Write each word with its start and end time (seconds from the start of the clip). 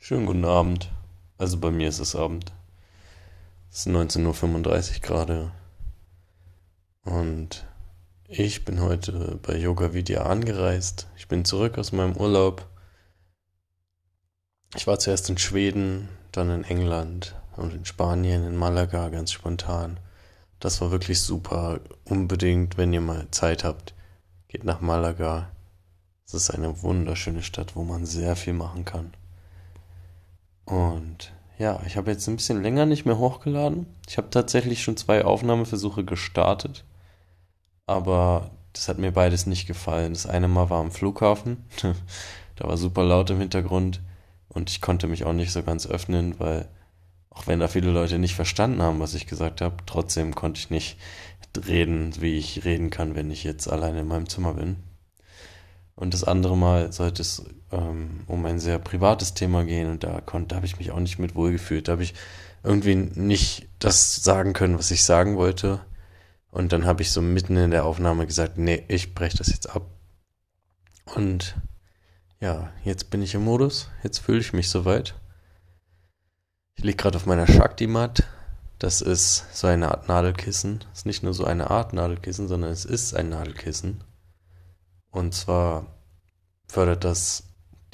Schönen 0.00 0.26
guten 0.26 0.44
Abend. 0.44 0.90
Also 1.38 1.58
bei 1.58 1.72
mir 1.72 1.88
ist 1.88 1.98
es 1.98 2.14
Abend. 2.14 2.52
Es 3.70 3.80
ist 3.80 3.88
19.35 3.88 4.94
Uhr 4.94 5.00
gerade. 5.00 5.52
Und 7.04 7.66
ich 8.28 8.64
bin 8.64 8.80
heute 8.80 9.38
bei 9.42 9.56
Yoga 9.56 9.92
Vidya 9.92 10.22
angereist. 10.22 11.08
Ich 11.16 11.26
bin 11.26 11.44
zurück 11.44 11.78
aus 11.78 11.90
meinem 11.90 12.16
Urlaub. 12.16 12.64
Ich 14.76 14.86
war 14.86 15.00
zuerst 15.00 15.28
in 15.30 15.36
Schweden, 15.36 16.08
dann 16.30 16.48
in 16.48 16.64
England 16.64 17.34
und 17.56 17.74
in 17.74 17.84
Spanien, 17.84 18.46
in 18.46 18.56
Malaga, 18.56 19.08
ganz 19.08 19.32
spontan. 19.32 19.98
Das 20.60 20.80
war 20.80 20.92
wirklich 20.92 21.20
super. 21.20 21.80
Unbedingt, 22.04 22.78
wenn 22.78 22.92
ihr 22.92 23.00
mal 23.00 23.26
Zeit 23.32 23.64
habt, 23.64 23.94
geht 24.46 24.64
nach 24.64 24.80
Malaga. 24.80 25.50
Es 26.24 26.34
ist 26.34 26.50
eine 26.50 26.82
wunderschöne 26.82 27.42
Stadt, 27.42 27.74
wo 27.74 27.82
man 27.82 28.06
sehr 28.06 28.36
viel 28.36 28.54
machen 28.54 28.84
kann. 28.84 29.12
Und 30.68 31.32
ja, 31.58 31.80
ich 31.86 31.96
habe 31.96 32.10
jetzt 32.10 32.28
ein 32.28 32.36
bisschen 32.36 32.62
länger 32.62 32.84
nicht 32.84 33.06
mehr 33.06 33.16
hochgeladen. 33.16 33.86
Ich 34.06 34.18
habe 34.18 34.28
tatsächlich 34.28 34.82
schon 34.82 34.98
zwei 34.98 35.24
Aufnahmeversuche 35.24 36.04
gestartet, 36.04 36.84
aber 37.86 38.50
das 38.74 38.88
hat 38.88 38.98
mir 38.98 39.10
beides 39.12 39.46
nicht 39.46 39.66
gefallen. 39.66 40.12
Das 40.12 40.26
eine 40.26 40.46
Mal 40.46 40.68
war 40.68 40.80
am 40.80 40.90
Flughafen, 40.90 41.64
da 42.56 42.68
war 42.68 42.76
super 42.76 43.02
laut 43.02 43.30
im 43.30 43.40
Hintergrund 43.40 44.02
und 44.50 44.68
ich 44.68 44.82
konnte 44.82 45.06
mich 45.06 45.24
auch 45.24 45.32
nicht 45.32 45.52
so 45.52 45.62
ganz 45.62 45.86
öffnen, 45.86 46.38
weil 46.38 46.68
auch 47.30 47.46
wenn 47.46 47.60
da 47.60 47.68
viele 47.68 47.90
Leute 47.90 48.18
nicht 48.18 48.34
verstanden 48.34 48.82
haben, 48.82 49.00
was 49.00 49.14
ich 49.14 49.26
gesagt 49.26 49.62
habe, 49.62 49.76
trotzdem 49.86 50.34
konnte 50.34 50.58
ich 50.58 50.68
nicht 50.68 50.98
reden, 51.66 52.12
wie 52.20 52.36
ich 52.36 52.66
reden 52.66 52.90
kann, 52.90 53.14
wenn 53.14 53.30
ich 53.30 53.42
jetzt 53.42 53.68
alleine 53.68 54.00
in 54.00 54.08
meinem 54.08 54.28
Zimmer 54.28 54.52
bin. 54.52 54.76
Und 55.98 56.14
das 56.14 56.22
andere 56.22 56.56
Mal 56.56 56.92
sollte 56.92 57.22
es 57.22 57.42
ähm, 57.72 58.20
um 58.28 58.46
ein 58.46 58.60
sehr 58.60 58.78
privates 58.78 59.34
Thema 59.34 59.64
gehen 59.64 59.90
und 59.90 60.04
da 60.04 60.20
konnte, 60.20 60.50
da 60.50 60.56
habe 60.56 60.66
ich 60.66 60.78
mich 60.78 60.92
auch 60.92 61.00
nicht 61.00 61.18
mit 61.18 61.34
wohlgefühlt. 61.34 61.88
Da 61.88 61.92
habe 61.92 62.04
ich 62.04 62.14
irgendwie 62.62 62.94
nicht 62.94 63.68
das 63.80 64.14
sagen 64.14 64.52
können, 64.52 64.78
was 64.78 64.92
ich 64.92 65.02
sagen 65.02 65.36
wollte. 65.36 65.80
Und 66.52 66.72
dann 66.72 66.86
habe 66.86 67.02
ich 67.02 67.10
so 67.10 67.20
mitten 67.20 67.56
in 67.56 67.72
der 67.72 67.84
Aufnahme 67.84 68.28
gesagt, 68.28 68.58
nee, 68.58 68.84
ich 68.86 69.12
breche 69.12 69.38
das 69.38 69.48
jetzt 69.48 69.74
ab. 69.74 69.90
Und 71.16 71.56
ja, 72.38 72.70
jetzt 72.84 73.10
bin 73.10 73.20
ich 73.20 73.34
im 73.34 73.42
Modus, 73.42 73.90
jetzt 74.04 74.18
fühle 74.18 74.38
ich 74.38 74.52
mich 74.52 74.70
soweit. 74.70 75.16
Ich 76.76 76.84
liege 76.84 76.96
gerade 76.96 77.16
auf 77.16 77.26
meiner 77.26 77.48
Shakti-Mat. 77.48 78.22
Das 78.78 79.00
ist 79.00 79.46
so 79.52 79.66
eine 79.66 79.90
Art 79.90 80.06
Nadelkissen. 80.06 80.84
Es 80.92 81.00
ist 81.00 81.06
nicht 81.06 81.24
nur 81.24 81.34
so 81.34 81.44
eine 81.44 81.70
Art 81.70 81.92
Nadelkissen, 81.92 82.46
sondern 82.46 82.70
es 82.70 82.84
ist 82.84 83.16
ein 83.16 83.30
Nadelkissen. 83.30 84.04
Und 85.10 85.34
zwar 85.34 85.86
fördert 86.66 87.04
das 87.04 87.44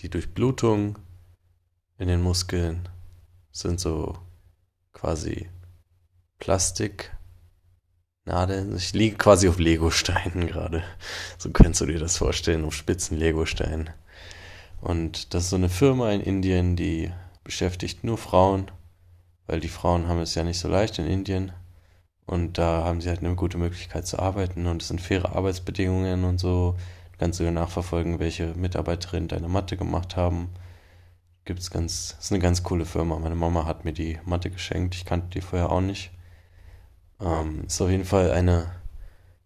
die 0.01 0.11
Durchblutung 0.11 0.99
in 1.99 2.09
den 2.09 2.23
Muskeln. 2.23 2.89
Sind 3.53 3.81
so 3.81 4.19
quasi 4.93 5.49
Plastiknadeln. 6.39 8.77
Ich 8.77 8.93
liege 8.93 9.17
quasi 9.17 9.49
auf 9.49 9.59
Legosteinen 9.59 10.47
gerade. 10.49 10.83
So 11.39 11.51
kannst 11.51 11.81
du 11.81 11.87
dir 11.87 11.99
das 11.99 12.17
vorstellen, 12.17 12.65
auf 12.65 12.75
spitzen 12.75 13.17
Legosteinen. 13.17 13.91
Und 14.81 15.33
das 15.33 15.45
ist 15.45 15.51
so 15.51 15.57
eine 15.57 15.69
Firma 15.69 16.11
in 16.11 16.21
Indien, 16.21 16.77
die 16.77 17.13
beschäftigt 17.45 18.05
nur 18.05 18.19
Frauen, 18.19 18.71
weil 19.47 19.61
die 19.61 19.69
Frauen 19.69 20.09
haben 20.09 20.21
es 20.21 20.35
ja 20.35 20.45
nicht 20.45 20.59
so 20.59 20.69
leicht 20.69 20.99
in 20.99 21.07
Indien. 21.07 21.53
Und 22.27 22.59
da 22.59 22.85
haben 22.85 23.01
sie 23.01 23.09
halt 23.09 23.21
eine 23.21 23.35
gute 23.35 23.59
Möglichkeit 23.59 24.07
zu 24.07 24.19
arbeiten 24.19 24.67
und 24.67 24.83
es 24.83 24.89
sind 24.89 25.01
faire 25.01 25.37
Arbeitsbedingungen 25.37 26.25
und 26.25 26.39
so 26.39 26.77
kannst 27.25 27.41
du 27.41 27.51
nachverfolgen, 27.51 28.19
welche 28.19 28.49
Mitarbeiterinnen 28.49 29.29
deine 29.29 29.49
Matte 29.49 29.79
gemacht 29.79 30.15
haben. 30.15 30.51
Gibt's 31.47 31.71
ganz, 31.71 32.19
ist 32.21 32.31
eine 32.31 32.39
ganz 32.39 32.63
coole 32.63 32.85
Firma. 32.85 33.19
Meine 33.19 33.35
Mama 33.35 33.65
hat 33.65 33.87
mir 33.87 33.95
die 33.95 34.21
Matte 34.27 34.51
geschenkt. 34.51 34.95
Ich 34.95 35.07
kannte 35.07 35.29
die 35.31 35.41
vorher 35.41 35.73
auch 35.73 35.81
nicht. 35.81 36.11
Ähm, 37.23 37.65
ist 37.67 37.81
auf 37.81 37.89
jeden 37.89 38.05
Fall 38.05 38.31
eine 38.31 38.73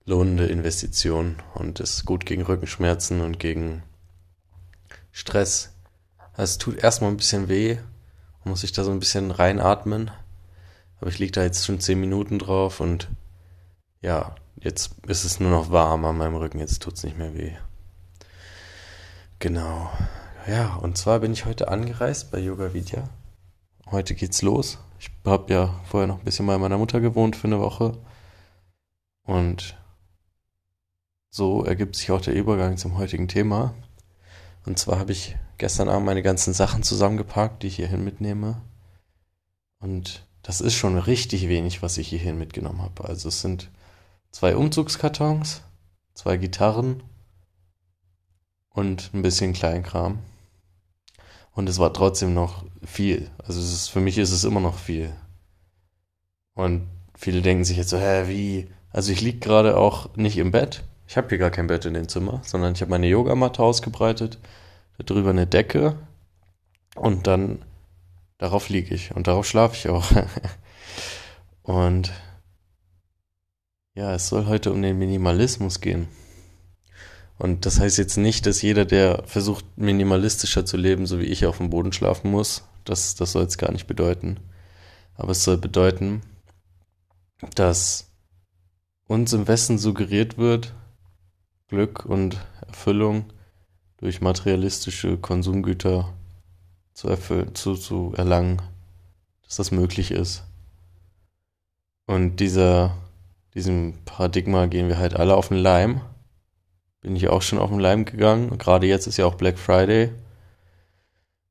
lohnende 0.06 0.47
Investition 0.47 1.37
und 1.55 1.78
ist 1.78 2.05
gut 2.05 2.27
gegen 2.27 2.43
Rückenschmerzen 2.43 3.21
und 3.21 3.38
gegen 3.38 3.84
Stress. 5.12 5.72
Also 6.33 6.50
es 6.50 6.59
tut 6.59 6.83
erstmal 6.83 7.12
ein 7.12 7.17
bisschen 7.17 7.49
weh. 7.49 7.77
Man 8.43 8.50
muss 8.50 8.62
sich 8.62 8.72
da 8.72 8.83
so 8.83 8.91
ein 8.91 8.99
bisschen 8.99 9.31
reinatmen. 9.31 10.11
Aber 11.00 11.11
ich 11.11 11.21
liege 11.21 11.31
da 11.31 11.44
jetzt 11.44 11.65
schon 11.65 11.78
zehn 11.78 12.00
Minuten 12.00 12.41
drauf 12.41 12.81
und 12.81 13.09
ja, 14.00 14.34
Jetzt 14.61 14.91
ist 15.06 15.25
es 15.25 15.38
nur 15.38 15.50
noch 15.50 15.71
warm 15.71 16.05
an 16.05 16.17
meinem 16.17 16.34
Rücken, 16.34 16.59
jetzt 16.59 16.83
tut 16.83 16.94
es 16.94 17.05
nicht 17.05 17.17
mehr 17.17 17.34
weh. 17.34 17.53
Genau. 19.41 19.88
Ja, 20.49 20.75
und 20.76 20.99
zwar 20.99 21.21
bin 21.21 21.32
ich 21.32 21.44
heute 21.44 21.69
angereist 21.69 22.32
bei 22.32 22.41
Yoga 22.41 22.75
Vidya. 22.75 23.09
Heute 23.88 24.16
geht's 24.16 24.43
los. 24.43 24.78
Ich 24.99 25.10
habe 25.25 25.53
ja 25.53 25.81
vorher 25.84 26.09
noch 26.09 26.19
ein 26.19 26.25
bisschen 26.25 26.47
bei 26.47 26.59
meiner 26.59 26.76
Mutter 26.76 27.00
gewohnt 27.00 27.37
für 27.37 27.47
eine 27.47 27.60
Woche. 27.60 27.97
Und 29.22 29.76
so 31.31 31.62
ergibt 31.65 31.94
sich 31.94 32.10
auch 32.10 32.21
der 32.21 32.34
Übergang 32.34 32.78
zum 32.78 32.99
heutigen 32.99 33.28
Thema. 33.28 33.75
Und 34.66 34.81
zwar 34.81 34.99
habe 34.99 35.12
ich 35.12 35.37
gestern 35.56 35.88
Abend 35.88 36.06
meine 36.06 36.22
ganzen 36.22 36.53
Sachen 36.53 36.82
zusammengepackt, 36.82 37.62
die 37.62 37.69
ich 37.69 37.76
hierhin 37.76 38.03
mitnehme. 38.03 38.60
Und 39.78 40.26
das 40.43 40.60
ist 40.60 40.75
schon 40.75 40.99
richtig 40.99 41.49
wenig, 41.49 41.81
was 41.81 41.97
ich 41.97 42.09
hierhin 42.09 42.38
mitgenommen 42.38 42.82
habe. 42.82 43.05
Also 43.05 43.28
es 43.28 43.41
sind 43.41 43.70
zwei 44.32 44.56
Umzugskartons, 44.56 45.62
zwei 46.15 46.38
Gitarren 46.38 47.05
und 48.71 49.11
ein 49.15 49.23
bisschen 49.23 49.53
Kleinkram. 49.53 50.19
Und 51.53 51.69
es 51.69 51.79
war 51.79 51.93
trotzdem 51.93 52.34
noch 52.34 52.65
viel. 52.84 53.31
Also 53.45 53.61
ist, 53.61 53.89
für 53.89 54.01
mich 54.01 54.19
ist 54.19 54.31
es 54.31 54.45
immer 54.45 54.61
noch 54.61 54.79
viel. 54.79 55.12
Und 56.55 56.89
viele 57.17 57.43
denken 57.43 57.65
sich 57.65 57.77
jetzt 57.77 57.91
so, 57.91 57.99
hä, 57.99 58.29
wie? 58.29 58.69
Also 58.91 59.12
ich 59.12 59.21
liege 59.21 59.39
gerade 59.39 59.77
auch 59.77 60.15
nicht 60.17 60.39
im 60.39 60.51
Bett. 60.51 60.84
Ich 61.09 61.17
habe 61.17 61.29
hier 61.31 61.39
gar 61.39 61.51
kein 61.51 61.67
Bett 61.67 61.84
in 61.84 61.95
dem 61.95 62.09
Zimmer, 62.09 62.41
sondern 62.45 62.75
ich 62.75 62.81
habe 62.81 62.91
meine 62.91 63.06
Yogamatte 63.06 63.62
ausgebreitet, 63.62 64.39
darüber 65.05 65.31
eine 65.31 65.47
Decke 65.47 65.97
und 66.95 67.27
dann 67.27 67.65
darauf 68.39 68.69
liege 68.69 68.95
ich 68.95 69.15
und 69.15 69.27
darauf 69.27 69.47
schlafe 69.47 69.75
ich 69.75 69.89
auch. 69.89 70.05
und 71.62 72.12
ja, 73.95 74.15
es 74.15 74.29
soll 74.29 74.47
heute 74.47 74.71
um 74.71 74.83
den 74.83 74.99
Minimalismus 74.99 75.81
gehen. 75.81 76.09
Und 77.38 77.66
das 77.66 77.78
heißt 77.78 77.99
jetzt 77.99 78.16
nicht, 78.16 78.47
dass 78.47 78.62
jeder, 78.62 78.84
der 78.84 79.22
versucht, 79.26 79.65
minimalistischer 79.76 80.66
zu 80.66 80.76
leben, 80.76 81.06
so 81.06 81.21
wie 81.21 81.26
ich 81.26 81.47
auf 81.47 81.59
dem 81.59 81.71
Boden 81.71 81.93
schlafen 81.93 82.31
muss. 82.31 82.65
Das, 82.84 83.15
das 83.15 83.32
soll 83.32 83.44
es 83.44 83.59
gar 83.59 83.71
nicht 83.71 83.87
bedeuten. 83.87 84.38
Aber 85.15 85.31
es 85.31 85.44
soll 85.44 85.56
bedeuten, 85.56 86.22
dass 87.54 88.10
uns 89.06 89.32
im 89.32 89.47
Westen 89.47 89.78
suggeriert 89.78 90.37
wird, 90.37 90.75
Glück 91.69 92.04
und 92.04 92.38
Erfüllung 92.66 93.32
durch 93.99 94.20
materialistische 94.20 95.16
Konsumgüter 95.16 96.12
zu, 96.94 97.09
zu, 97.55 97.75
zu 97.75 98.12
erlangen, 98.16 98.60
dass 99.44 99.56
das 99.56 99.70
möglich 99.70 100.10
ist. 100.10 100.44
Und 102.06 102.41
dieser 102.41 102.97
diesem 103.55 103.94
Paradigma 104.05 104.66
gehen 104.66 104.88
wir 104.88 104.99
halt 104.99 105.15
alle 105.15 105.37
auf 105.37 105.49
den 105.49 105.59
Leim. 105.59 106.00
Bin 107.08 107.16
ich 107.16 107.28
auch 107.28 107.41
schon 107.41 107.58
auf 107.58 107.70
den 107.70 107.78
Leim 107.78 108.04
gegangen. 108.04 108.58
Gerade 108.58 108.86
jetzt 108.86 109.06
ist 109.06 109.16
ja 109.16 109.24
auch 109.24 109.36
Black 109.36 109.58
Friday. 109.58 110.10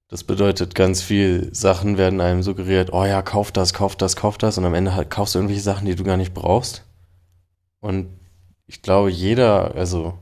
Das 0.08 0.24
bedeutet, 0.24 0.76
ganz 0.76 1.02
viel 1.02 1.50
Sachen 1.52 1.98
werden 1.98 2.22
einem 2.22 2.44
suggeriert, 2.44 2.94
oh 2.94 3.04
ja, 3.06 3.24
kauf 3.24 3.52
das, 3.52 3.74
kauf 3.74 3.96
das, 3.96 4.16
kauf 4.16 4.38
das. 4.38 4.60
Und 4.60 4.66
am 4.66 4.76
Ende 4.76 4.94
halt 4.94 5.10
kaufst 5.10 5.34
du 5.34 5.40
irgendwelche 5.40 5.64
Sachen, 5.64 5.88
die 5.88 5.96
du 5.96 6.04
gar 6.04 6.16
nicht 6.16 6.36
brauchst. 6.36 6.84
Und 7.80 8.08
ich 8.68 8.84
glaube, 8.84 9.10
jeder, 9.10 9.74
also 9.74 10.14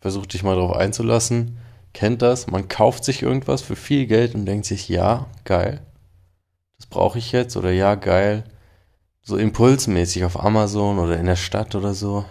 versucht 0.00 0.32
dich 0.32 0.42
mal 0.42 0.56
darauf 0.56 0.74
einzulassen, 0.74 1.56
kennt 1.92 2.20
das. 2.20 2.48
Man 2.48 2.66
kauft 2.66 3.04
sich 3.04 3.22
irgendwas 3.22 3.62
für 3.62 3.76
viel 3.76 4.08
Geld 4.08 4.34
und 4.34 4.44
denkt 4.44 4.66
sich, 4.66 4.88
ja, 4.88 5.26
geil. 5.44 5.82
Das 6.78 6.86
brauche 6.86 7.18
ich 7.20 7.30
jetzt. 7.30 7.56
Oder 7.56 7.70
ja, 7.70 7.94
geil 7.94 8.42
so 9.24 9.38
impulsmäßig 9.38 10.24
auf 10.24 10.42
Amazon 10.42 10.98
oder 10.98 11.16
in 11.16 11.26
der 11.26 11.36
Stadt 11.36 11.74
oder 11.74 11.94
so. 11.94 12.24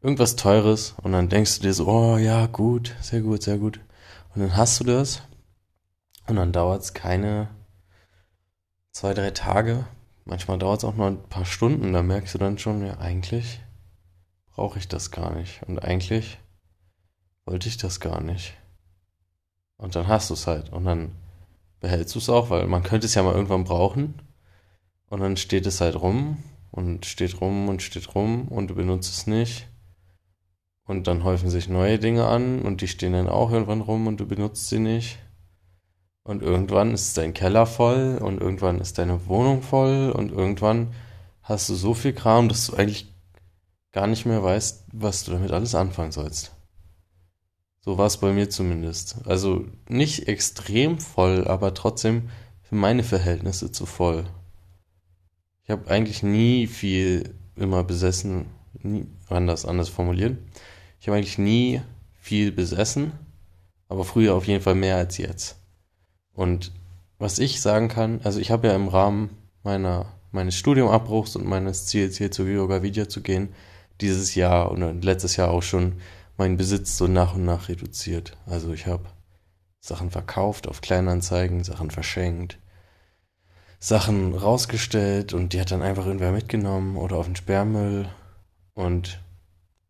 Irgendwas 0.00 0.36
Teures 0.36 0.94
und 1.02 1.12
dann 1.12 1.28
denkst 1.28 1.56
du 1.56 1.62
dir 1.62 1.74
so, 1.74 1.88
oh 1.88 2.18
ja, 2.18 2.46
gut, 2.46 2.94
sehr 3.00 3.20
gut, 3.20 3.42
sehr 3.42 3.58
gut. 3.58 3.80
Und 4.34 4.42
dann 4.42 4.56
hast 4.56 4.78
du 4.78 4.84
das 4.84 5.22
und 6.26 6.36
dann 6.36 6.52
dauert 6.52 6.82
es 6.82 6.94
keine 6.94 7.48
zwei, 8.92 9.14
drei 9.14 9.30
Tage. 9.30 9.86
Manchmal 10.24 10.58
dauert 10.58 10.80
es 10.80 10.84
auch 10.84 10.94
nur 10.94 11.06
ein 11.06 11.22
paar 11.28 11.44
Stunden. 11.44 11.92
Da 11.92 12.02
merkst 12.02 12.34
du 12.34 12.38
dann 12.38 12.58
schon, 12.58 12.84
ja, 12.86 12.98
eigentlich 12.98 13.60
brauche 14.54 14.78
ich 14.78 14.88
das 14.88 15.10
gar 15.10 15.34
nicht. 15.34 15.62
Und 15.66 15.78
eigentlich 15.78 16.38
wollte 17.44 17.68
ich 17.68 17.76
das 17.76 17.98
gar 17.98 18.20
nicht. 18.20 18.54
Und 19.78 19.96
dann 19.96 20.06
hast 20.06 20.30
du 20.30 20.34
es 20.34 20.46
halt. 20.46 20.70
Und 20.72 20.84
dann 20.84 21.12
behältst 21.80 22.14
du 22.14 22.18
es 22.18 22.28
auch, 22.28 22.50
weil 22.50 22.66
man 22.66 22.82
könnte 22.82 23.06
es 23.06 23.14
ja 23.14 23.22
mal 23.22 23.34
irgendwann 23.34 23.64
brauchen. 23.64 24.20
Und 25.08 25.20
dann 25.20 25.36
steht 25.36 25.66
es 25.66 25.80
halt 25.80 25.96
rum 25.96 26.42
und 26.70 27.06
steht 27.06 27.40
rum 27.40 27.68
und 27.68 27.82
steht 27.82 28.14
rum 28.14 28.48
und 28.48 28.68
du 28.68 28.74
benutzt 28.74 29.12
es 29.12 29.26
nicht. 29.26 29.66
Und 30.88 31.06
dann 31.06 31.22
häufen 31.22 31.50
sich 31.50 31.68
neue 31.68 31.98
Dinge 31.98 32.26
an 32.26 32.62
und 32.62 32.80
die 32.80 32.88
stehen 32.88 33.12
dann 33.12 33.28
auch 33.28 33.52
irgendwann 33.52 33.82
rum 33.82 34.06
und 34.06 34.18
du 34.18 34.26
benutzt 34.26 34.68
sie 34.68 34.78
nicht. 34.78 35.18
Und 36.24 36.42
irgendwann 36.42 36.94
ist 36.94 37.16
dein 37.18 37.34
Keller 37.34 37.66
voll 37.66 38.18
und 38.20 38.40
irgendwann 38.40 38.80
ist 38.80 38.96
deine 38.96 39.26
Wohnung 39.26 39.60
voll 39.60 40.10
und 40.10 40.32
irgendwann 40.32 40.94
hast 41.42 41.68
du 41.68 41.74
so 41.74 41.92
viel 41.92 42.14
Kram, 42.14 42.48
dass 42.48 42.66
du 42.66 42.74
eigentlich 42.74 43.14
gar 43.92 44.06
nicht 44.06 44.24
mehr 44.24 44.42
weißt, 44.42 44.86
was 44.92 45.24
du 45.24 45.32
damit 45.32 45.52
alles 45.52 45.74
anfangen 45.74 46.12
sollst. 46.12 46.52
So 47.80 47.98
war 47.98 48.06
es 48.06 48.16
bei 48.16 48.32
mir 48.32 48.48
zumindest. 48.48 49.16
Also 49.26 49.66
nicht 49.90 50.26
extrem 50.26 50.98
voll, 50.98 51.46
aber 51.46 51.74
trotzdem 51.74 52.30
für 52.62 52.76
meine 52.76 53.02
Verhältnisse 53.02 53.70
zu 53.72 53.84
voll. 53.84 54.24
Ich 55.64 55.70
habe 55.70 55.90
eigentlich 55.90 56.22
nie 56.22 56.66
viel 56.66 57.34
immer 57.56 57.84
besessen, 57.84 58.46
nie, 58.82 59.06
anders, 59.28 59.66
anders 59.66 59.90
formulieren. 59.90 60.38
Ich 61.00 61.08
habe 61.08 61.16
eigentlich 61.16 61.38
nie 61.38 61.80
viel 62.14 62.52
besessen, 62.52 63.12
aber 63.88 64.04
früher 64.04 64.34
auf 64.34 64.46
jeden 64.46 64.62
Fall 64.62 64.74
mehr 64.74 64.96
als 64.96 65.18
jetzt. 65.18 65.56
Und 66.34 66.72
was 67.18 67.38
ich 67.38 67.60
sagen 67.60 67.88
kann, 67.88 68.20
also 68.24 68.40
ich 68.40 68.50
habe 68.50 68.68
ja 68.68 68.74
im 68.74 68.88
Rahmen 68.88 69.30
meiner, 69.62 70.06
meines 70.30 70.56
Studiumabbruchs 70.56 71.36
und 71.36 71.46
meines 71.46 71.86
Ziels 71.86 72.18
hier 72.18 72.30
zu 72.30 72.44
Yoga 72.44 72.82
Video 72.82 73.06
zu 73.06 73.22
gehen, 73.22 73.48
dieses 74.00 74.34
Jahr 74.34 74.70
und 74.70 75.04
letztes 75.04 75.36
Jahr 75.36 75.50
auch 75.50 75.62
schon 75.62 75.94
meinen 76.36 76.56
Besitz 76.56 76.96
so 76.96 77.08
nach 77.08 77.34
und 77.34 77.44
nach 77.44 77.68
reduziert. 77.68 78.36
Also 78.46 78.72
ich 78.72 78.86
habe 78.86 79.06
Sachen 79.80 80.10
verkauft 80.10 80.68
auf 80.68 80.80
Kleinanzeigen, 80.80 81.64
Sachen 81.64 81.90
verschenkt, 81.90 82.58
Sachen 83.80 84.34
rausgestellt 84.34 85.32
und 85.32 85.52
die 85.52 85.60
hat 85.60 85.70
dann 85.70 85.82
einfach 85.82 86.06
irgendwer 86.06 86.32
mitgenommen 86.32 86.96
oder 86.96 87.16
auf 87.16 87.26
den 87.26 87.36
Sperrmüll. 87.36 88.08
Und 88.74 89.20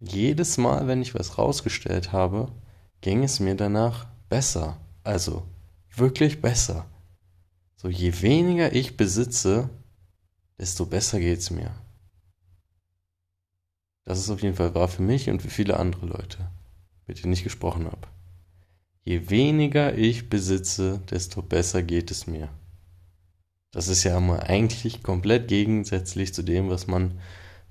jedes 0.01 0.59
Mal, 0.59 0.87
wenn 0.87 1.03
ich 1.03 1.15
was 1.15 1.39
rausgestellt 1.39 2.13
habe, 2.13 2.53
ging 3.01 3.25
es 3.25 3.41
mir 3.41 3.55
danach 3.55 4.07
besser. 4.29 4.79
Also 5.03 5.47
wirklich 5.95 6.41
besser. 6.41 6.87
So 7.77 7.89
je 7.89 8.23
weniger 8.23 8.73
ich 8.73 8.97
besitze, 8.97 9.71
desto 10.59 10.87
besser 10.87 11.21
geht's 11.21 11.51
mir. 11.51 11.71
Das 14.05 14.19
ist 14.19 14.31
auf 14.31 14.43
jeden 14.43 14.57
Fall 14.57 14.75
wahr 14.75 14.89
für 14.89 15.03
mich 15.03 15.29
und 15.29 15.43
für 15.43 15.51
viele 15.51 15.77
andere 15.77 16.07
Leute, 16.07 16.51
mit 17.07 17.23
denen 17.23 17.33
ich 17.33 17.45
gesprochen 17.45 17.87
habe. 17.87 18.09
Je 19.05 19.31
weniger 19.31 19.97
ich 19.97 20.29
besitze, 20.29 21.01
desto 21.11 21.43
besser 21.43 21.83
geht 21.83 22.11
es 22.11 22.27
mir. 22.27 22.49
Das 23.71 23.89
ist 23.89 24.05
ja 24.05 24.19
mal 24.19 24.41
eigentlich 24.41 25.03
komplett 25.03 25.49
gegensätzlich 25.49 26.33
zu 26.33 26.43
dem, 26.43 26.71
was 26.71 26.87
man, 26.87 27.21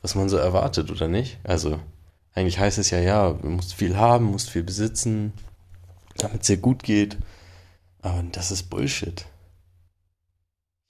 was 0.01 0.15
man 0.15 0.29
so 0.29 0.37
erwartet, 0.37 0.91
oder 0.91 1.07
nicht? 1.07 1.39
Also, 1.43 1.79
eigentlich 2.37 2.59
heißt 2.59 2.77
es 2.77 2.91
ja, 2.91 2.99
ja, 2.99 3.33
du 3.33 3.49
musst 3.49 3.73
viel 3.73 3.97
haben, 3.97 4.25
musst 4.25 4.49
viel 4.49 4.63
besitzen, 4.63 5.33
damit 6.17 6.41
es 6.41 6.47
dir 6.47 6.57
gut 6.57 6.83
geht. 6.83 7.17
Aber 8.01 8.23
das 8.31 8.51
ist 8.51 8.69
Bullshit. 8.69 9.25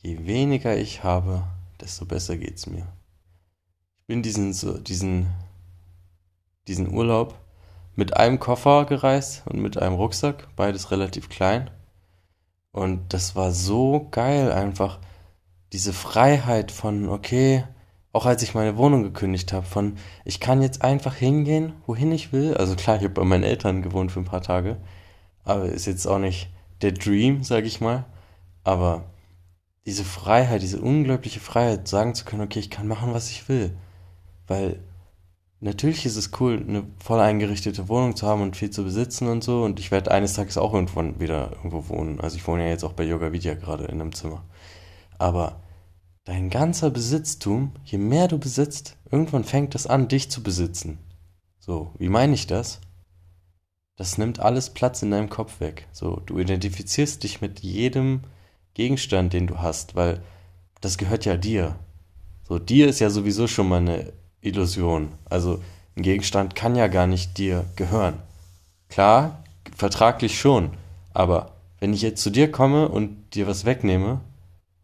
Je 0.03 0.25
weniger 0.27 0.77
ich 0.77 1.03
habe, 1.03 1.43
desto 1.81 2.05
besser 2.05 2.37
geht's 2.37 2.67
mir 2.67 2.87
bin 4.07 4.23
diesen, 4.23 4.53
diesen, 4.83 5.27
diesen 6.67 6.93
Urlaub 6.93 7.35
mit 7.95 8.15
einem 8.15 8.39
Koffer 8.39 8.85
gereist 8.85 9.43
und 9.47 9.61
mit 9.61 9.77
einem 9.77 9.95
Rucksack, 9.95 10.47
beides 10.55 10.91
relativ 10.91 11.29
klein. 11.29 11.69
Und 12.71 13.13
das 13.13 13.35
war 13.35 13.51
so 13.51 14.07
geil, 14.11 14.51
einfach 14.51 14.99
diese 15.73 15.91
Freiheit 15.91 16.71
von, 16.71 17.09
okay, 17.09 17.65
auch 18.17 18.25
als 18.25 18.41
ich 18.41 18.55
meine 18.55 18.77
Wohnung 18.77 19.03
gekündigt 19.03 19.53
habe, 19.53 19.67
von, 19.67 19.95
ich 20.25 20.39
kann 20.39 20.63
jetzt 20.63 20.81
einfach 20.81 21.13
hingehen, 21.13 21.73
wohin 21.85 22.11
ich 22.11 22.33
will. 22.33 22.55
Also 22.55 22.75
klar, 22.75 22.97
ich 22.97 23.03
habe 23.03 23.13
bei 23.13 23.23
meinen 23.23 23.43
Eltern 23.43 23.83
gewohnt 23.83 24.11
für 24.11 24.19
ein 24.19 24.25
paar 24.25 24.41
Tage, 24.41 24.77
aber 25.43 25.65
ist 25.65 25.85
jetzt 25.85 26.07
auch 26.07 26.17
nicht 26.17 26.49
der 26.81 26.93
Dream, 26.93 27.43
sag 27.43 27.65
ich 27.65 27.79
mal. 27.79 28.05
Aber 28.63 29.03
diese 29.85 30.03
Freiheit, 30.03 30.63
diese 30.63 30.81
unglaubliche 30.81 31.39
Freiheit, 31.39 31.87
sagen 31.87 32.15
zu 32.15 32.25
können, 32.25 32.41
okay, 32.41 32.57
ich 32.57 32.71
kann 32.71 32.87
machen, 32.87 33.13
was 33.13 33.29
ich 33.29 33.47
will. 33.49 33.77
Weil 34.47 34.79
natürlich 35.59 36.07
ist 36.07 36.15
es 36.17 36.31
cool, 36.39 36.65
eine 36.67 36.85
voll 36.97 37.19
eingerichtete 37.19 37.87
Wohnung 37.87 38.15
zu 38.15 38.25
haben 38.25 38.41
und 38.41 38.57
viel 38.57 38.71
zu 38.71 38.83
besitzen 38.83 39.27
und 39.27 39.43
so. 39.43 39.63
Und 39.63 39.79
ich 39.79 39.91
werde 39.91 40.09
eines 40.09 40.33
Tages 40.33 40.57
auch 40.57 40.73
irgendwann 40.73 41.19
wieder 41.19 41.51
irgendwo 41.51 41.87
wohnen. 41.87 42.19
Also 42.19 42.35
ich 42.35 42.47
wohne 42.47 42.63
ja 42.63 42.69
jetzt 42.69 42.83
auch 42.83 42.93
bei 42.93 43.03
Yoga 43.03 43.31
Vidya 43.31 43.53
gerade 43.53 43.85
in 43.85 44.01
einem 44.01 44.13
Zimmer. 44.13 44.43
Aber 45.19 45.61
dein 46.27 46.49
ganzer 46.49 46.89
Besitztum, 46.89 47.71
je 47.85 47.97
mehr 47.97 48.27
du 48.27 48.37
besitzt, 48.37 48.97
irgendwann 49.09 49.45
fängt 49.45 49.73
das 49.75 49.87
an, 49.87 50.09
dich 50.09 50.29
zu 50.29 50.43
besitzen. 50.43 50.99
So, 51.57 51.93
wie 51.97 52.09
meine 52.09 52.33
ich 52.33 52.47
das? 52.47 52.81
Das 53.95 54.17
nimmt 54.17 54.41
alles 54.41 54.71
Platz 54.71 55.01
in 55.01 55.11
deinem 55.11 55.29
Kopf 55.29 55.61
weg. 55.61 55.87
So, 55.93 56.21
du 56.25 56.37
identifizierst 56.37 57.23
dich 57.23 57.39
mit 57.39 57.61
jedem 57.61 58.21
Gegenstand, 58.73 59.31
den 59.31 59.47
du 59.47 59.59
hast, 59.59 59.95
weil 59.95 60.21
das 60.81 60.97
gehört 60.97 61.23
ja 61.23 61.37
dir. 61.37 61.77
So, 62.43 62.59
dir 62.59 62.89
ist 62.89 62.99
ja 62.99 63.09
sowieso 63.09 63.47
schon 63.47 63.69
mal 63.69 63.79
eine 63.79 64.11
Illusion. 64.41 65.13
Also 65.29 65.61
ein 65.95 66.03
Gegenstand 66.03 66.55
kann 66.55 66.75
ja 66.75 66.87
gar 66.87 67.07
nicht 67.07 67.37
dir 67.37 67.63
gehören. 67.77 68.15
Klar, 68.89 69.43
vertraglich 69.75 70.37
schon, 70.37 70.71
aber 71.13 71.53
wenn 71.79 71.93
ich 71.93 72.01
jetzt 72.01 72.21
zu 72.21 72.31
dir 72.31 72.51
komme 72.51 72.89
und 72.89 73.33
dir 73.33 73.47
was 73.47 73.63
wegnehme, 73.63 74.19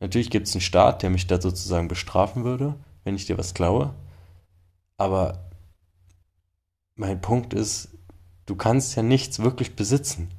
natürlich 0.04 0.30
gibt 0.30 0.48
es 0.48 0.54
einen 0.54 0.62
Staat, 0.62 1.02
der 1.02 1.10
mich 1.10 1.28
da 1.28 1.42
sozusagen 1.42 1.88
bestrafen 1.88 2.44
würde, 2.44 2.76
wenn 3.06 3.16
ich 3.16 3.26
dir 3.26 3.38
was 3.38 3.54
klaue, 3.54 3.94
aber 4.98 5.50
mein 6.96 7.22
Punkt 7.22 7.54
ist, 7.54 7.88
du 8.46 8.56
kannst 8.56 8.96
ja 8.96 9.02
nichts 9.02 9.40
wirklich 9.40 9.76
besitzen. 9.76 10.30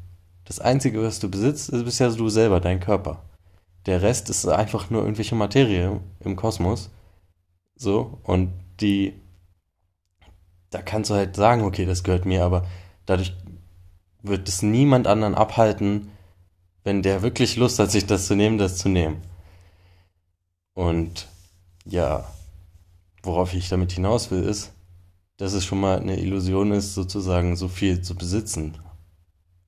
Das 0.44 0.60
Einzige, 0.60 1.02
was 1.02 1.18
du 1.18 1.30
besitzt, 1.30 1.70
ist 1.70 1.84
bisher 1.84 2.10
du 2.10 2.28
selber, 2.28 2.60
dein 2.60 2.78
Körper. 2.78 3.24
Der 3.86 4.02
Rest 4.02 4.28
ist 4.28 4.46
einfach 4.46 4.90
nur 4.90 5.02
irgendwelche 5.02 5.34
Materie 5.34 5.98
im 6.20 6.36
Kosmos. 6.36 6.90
So, 7.74 8.18
und 8.22 8.52
die, 8.80 9.14
da 10.70 10.82
kannst 10.82 11.10
du 11.10 11.14
halt 11.14 11.36
sagen, 11.36 11.62
okay, 11.62 11.86
das 11.86 12.04
gehört 12.04 12.26
mir, 12.26 12.44
aber 12.44 12.66
dadurch 13.06 13.34
wird 14.22 14.46
es 14.46 14.60
niemand 14.60 15.06
anderen 15.06 15.34
abhalten, 15.34 16.10
wenn 16.82 17.02
der 17.02 17.22
wirklich 17.22 17.56
Lust 17.56 17.78
hat, 17.78 17.90
sich 17.90 18.04
das 18.04 18.26
zu 18.26 18.36
nehmen, 18.36 18.58
das 18.58 18.76
zu 18.76 18.90
nehmen. 18.90 19.22
Und 20.74 21.28
ja, 21.84 22.24
worauf 23.22 23.54
ich 23.54 23.68
damit 23.68 23.92
hinaus 23.92 24.30
will, 24.30 24.42
ist, 24.42 24.72
dass 25.36 25.52
es 25.52 25.64
schon 25.64 25.80
mal 25.80 25.98
eine 25.98 26.18
Illusion 26.18 26.72
ist, 26.72 26.94
sozusagen 26.94 27.56
so 27.56 27.68
viel 27.68 28.02
zu 28.02 28.14
besitzen. 28.14 28.78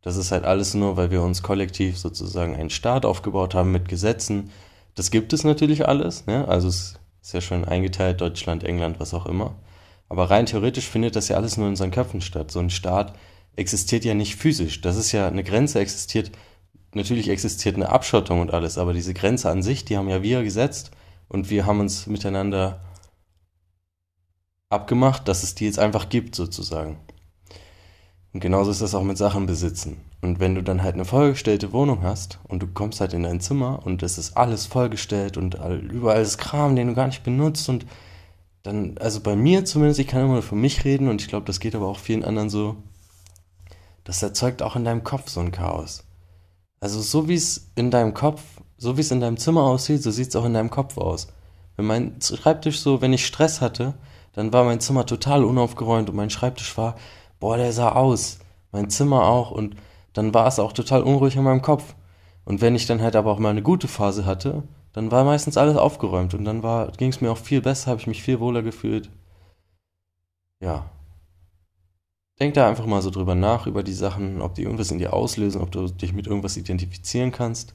Das 0.02 0.16
ist 0.16 0.30
halt 0.30 0.44
alles 0.44 0.74
nur, 0.74 0.96
weil 0.96 1.10
wir 1.10 1.22
uns 1.22 1.42
kollektiv 1.42 1.98
sozusagen 1.98 2.54
einen 2.54 2.70
Staat 2.70 3.04
aufgebaut 3.04 3.54
haben 3.54 3.72
mit 3.72 3.88
Gesetzen. 3.88 4.50
Das 4.94 5.10
gibt 5.10 5.32
es 5.32 5.42
natürlich 5.42 5.88
alles, 5.88 6.26
ne? 6.26 6.46
Also 6.46 6.68
es 6.68 6.98
ist 7.22 7.32
ja 7.32 7.40
schon 7.40 7.64
eingeteilt, 7.64 8.20
Deutschland, 8.20 8.62
England, 8.62 9.00
was 9.00 9.14
auch 9.14 9.26
immer. 9.26 9.56
Aber 10.08 10.30
rein 10.30 10.46
theoretisch 10.46 10.88
findet 10.88 11.16
das 11.16 11.28
ja 11.28 11.36
alles 11.36 11.56
nur 11.56 11.66
in 11.66 11.72
unseren 11.72 11.90
Köpfen 11.90 12.20
statt. 12.20 12.52
So 12.52 12.60
ein 12.60 12.70
Staat 12.70 13.14
existiert 13.56 14.04
ja 14.04 14.14
nicht 14.14 14.36
physisch. 14.36 14.80
Das 14.80 14.96
ist 14.96 15.10
ja 15.10 15.26
eine 15.26 15.42
Grenze 15.42 15.80
existiert. 15.80 16.30
Natürlich 16.96 17.28
existiert 17.28 17.74
eine 17.74 17.90
Abschottung 17.90 18.40
und 18.40 18.54
alles, 18.54 18.78
aber 18.78 18.94
diese 18.94 19.12
Grenze 19.12 19.50
an 19.50 19.62
sich, 19.62 19.84
die 19.84 19.98
haben 19.98 20.08
ja 20.08 20.22
wir 20.22 20.42
gesetzt 20.42 20.92
und 21.28 21.50
wir 21.50 21.66
haben 21.66 21.80
uns 21.80 22.06
miteinander 22.06 22.80
abgemacht, 24.70 25.28
dass 25.28 25.42
es 25.42 25.54
die 25.54 25.66
jetzt 25.66 25.78
einfach 25.78 26.08
gibt, 26.08 26.34
sozusagen. 26.34 26.96
Und 28.32 28.40
genauso 28.40 28.70
ist 28.70 28.80
das 28.80 28.94
auch 28.94 29.02
mit 29.02 29.18
Sachen 29.18 29.44
besitzen. 29.44 29.98
Und 30.22 30.40
wenn 30.40 30.54
du 30.54 30.62
dann 30.62 30.82
halt 30.82 30.94
eine 30.94 31.04
vollgestellte 31.04 31.70
Wohnung 31.74 32.02
hast 32.02 32.38
und 32.44 32.62
du 32.62 32.66
kommst 32.66 33.02
halt 33.02 33.12
in 33.12 33.24
dein 33.24 33.40
Zimmer 33.40 33.84
und 33.84 34.02
es 34.02 34.16
ist 34.16 34.34
alles 34.34 34.64
vollgestellt 34.64 35.36
und 35.36 35.58
überall 35.92 36.22
ist 36.22 36.38
Kram, 36.38 36.76
den 36.76 36.88
du 36.88 36.94
gar 36.94 37.08
nicht 37.08 37.24
benutzt 37.24 37.68
und 37.68 37.84
dann, 38.62 38.96
also 38.96 39.20
bei 39.20 39.36
mir 39.36 39.66
zumindest, 39.66 40.00
ich 40.00 40.06
kann 40.06 40.22
immer 40.22 40.32
nur 40.32 40.42
für 40.42 40.54
mich 40.54 40.86
reden 40.86 41.08
und 41.08 41.20
ich 41.20 41.28
glaube, 41.28 41.44
das 41.44 41.60
geht 41.60 41.74
aber 41.74 41.88
auch 41.88 41.98
vielen 41.98 42.24
anderen 42.24 42.48
so, 42.48 42.78
das 44.04 44.22
erzeugt 44.22 44.62
auch 44.62 44.76
in 44.76 44.86
deinem 44.86 45.04
Kopf 45.04 45.28
so 45.28 45.40
ein 45.40 45.52
Chaos. 45.52 46.02
Also 46.80 47.00
so 47.00 47.28
wie 47.28 47.34
es 47.34 47.70
in 47.74 47.90
deinem 47.90 48.14
Kopf, 48.14 48.42
so 48.76 48.96
wie 48.96 49.00
es 49.00 49.10
in 49.10 49.20
deinem 49.20 49.36
Zimmer 49.36 49.62
aussieht, 49.62 50.02
so 50.02 50.10
sieht 50.10 50.28
es 50.28 50.36
auch 50.36 50.44
in 50.44 50.54
deinem 50.54 50.70
Kopf 50.70 50.98
aus. 50.98 51.28
Wenn 51.76 51.86
mein 51.86 52.20
Schreibtisch 52.20 52.80
so, 52.80 53.00
wenn 53.00 53.12
ich 53.12 53.26
Stress 53.26 53.60
hatte, 53.60 53.94
dann 54.32 54.52
war 54.52 54.64
mein 54.64 54.80
Zimmer 54.80 55.06
total 55.06 55.44
unaufgeräumt 55.44 56.10
und 56.10 56.16
mein 56.16 56.30
Schreibtisch 56.30 56.76
war 56.76 56.96
boah, 57.40 57.56
der 57.56 57.72
sah 57.72 57.92
aus. 57.92 58.38
Mein 58.72 58.90
Zimmer 58.90 59.24
auch 59.24 59.50
und 59.50 59.76
dann 60.12 60.34
war 60.34 60.46
es 60.46 60.58
auch 60.58 60.72
total 60.72 61.02
unruhig 61.02 61.36
in 61.36 61.44
meinem 61.44 61.62
Kopf. 61.62 61.94
Und 62.44 62.60
wenn 62.60 62.74
ich 62.74 62.86
dann 62.86 63.02
halt 63.02 63.16
aber 63.16 63.32
auch 63.32 63.38
mal 63.38 63.50
eine 63.50 63.62
gute 63.62 63.88
Phase 63.88 64.24
hatte, 64.24 64.62
dann 64.92 65.10
war 65.10 65.24
meistens 65.24 65.56
alles 65.56 65.76
aufgeräumt 65.76 66.34
und 66.34 66.44
dann 66.44 66.62
ging 66.96 67.10
es 67.10 67.20
mir 67.20 67.30
auch 67.30 67.38
viel 67.38 67.60
besser, 67.60 67.90
habe 67.90 68.00
ich 68.00 68.06
mich 68.06 68.22
viel 68.22 68.40
wohler 68.40 68.62
gefühlt. 68.62 69.10
Ja. 70.60 70.90
Denk 72.38 72.54
da 72.54 72.68
einfach 72.68 72.86
mal 72.86 73.02
so 73.02 73.10
drüber 73.10 73.34
nach, 73.34 73.66
über 73.66 73.82
die 73.82 73.92
Sachen, 73.92 74.42
ob 74.42 74.54
die 74.54 74.62
irgendwas 74.62 74.90
in 74.90 74.98
dir 74.98 75.12
auslösen, 75.12 75.60
ob 75.60 75.72
du 75.72 75.88
dich 75.88 76.12
mit 76.12 76.26
irgendwas 76.26 76.56
identifizieren 76.56 77.32
kannst. 77.32 77.74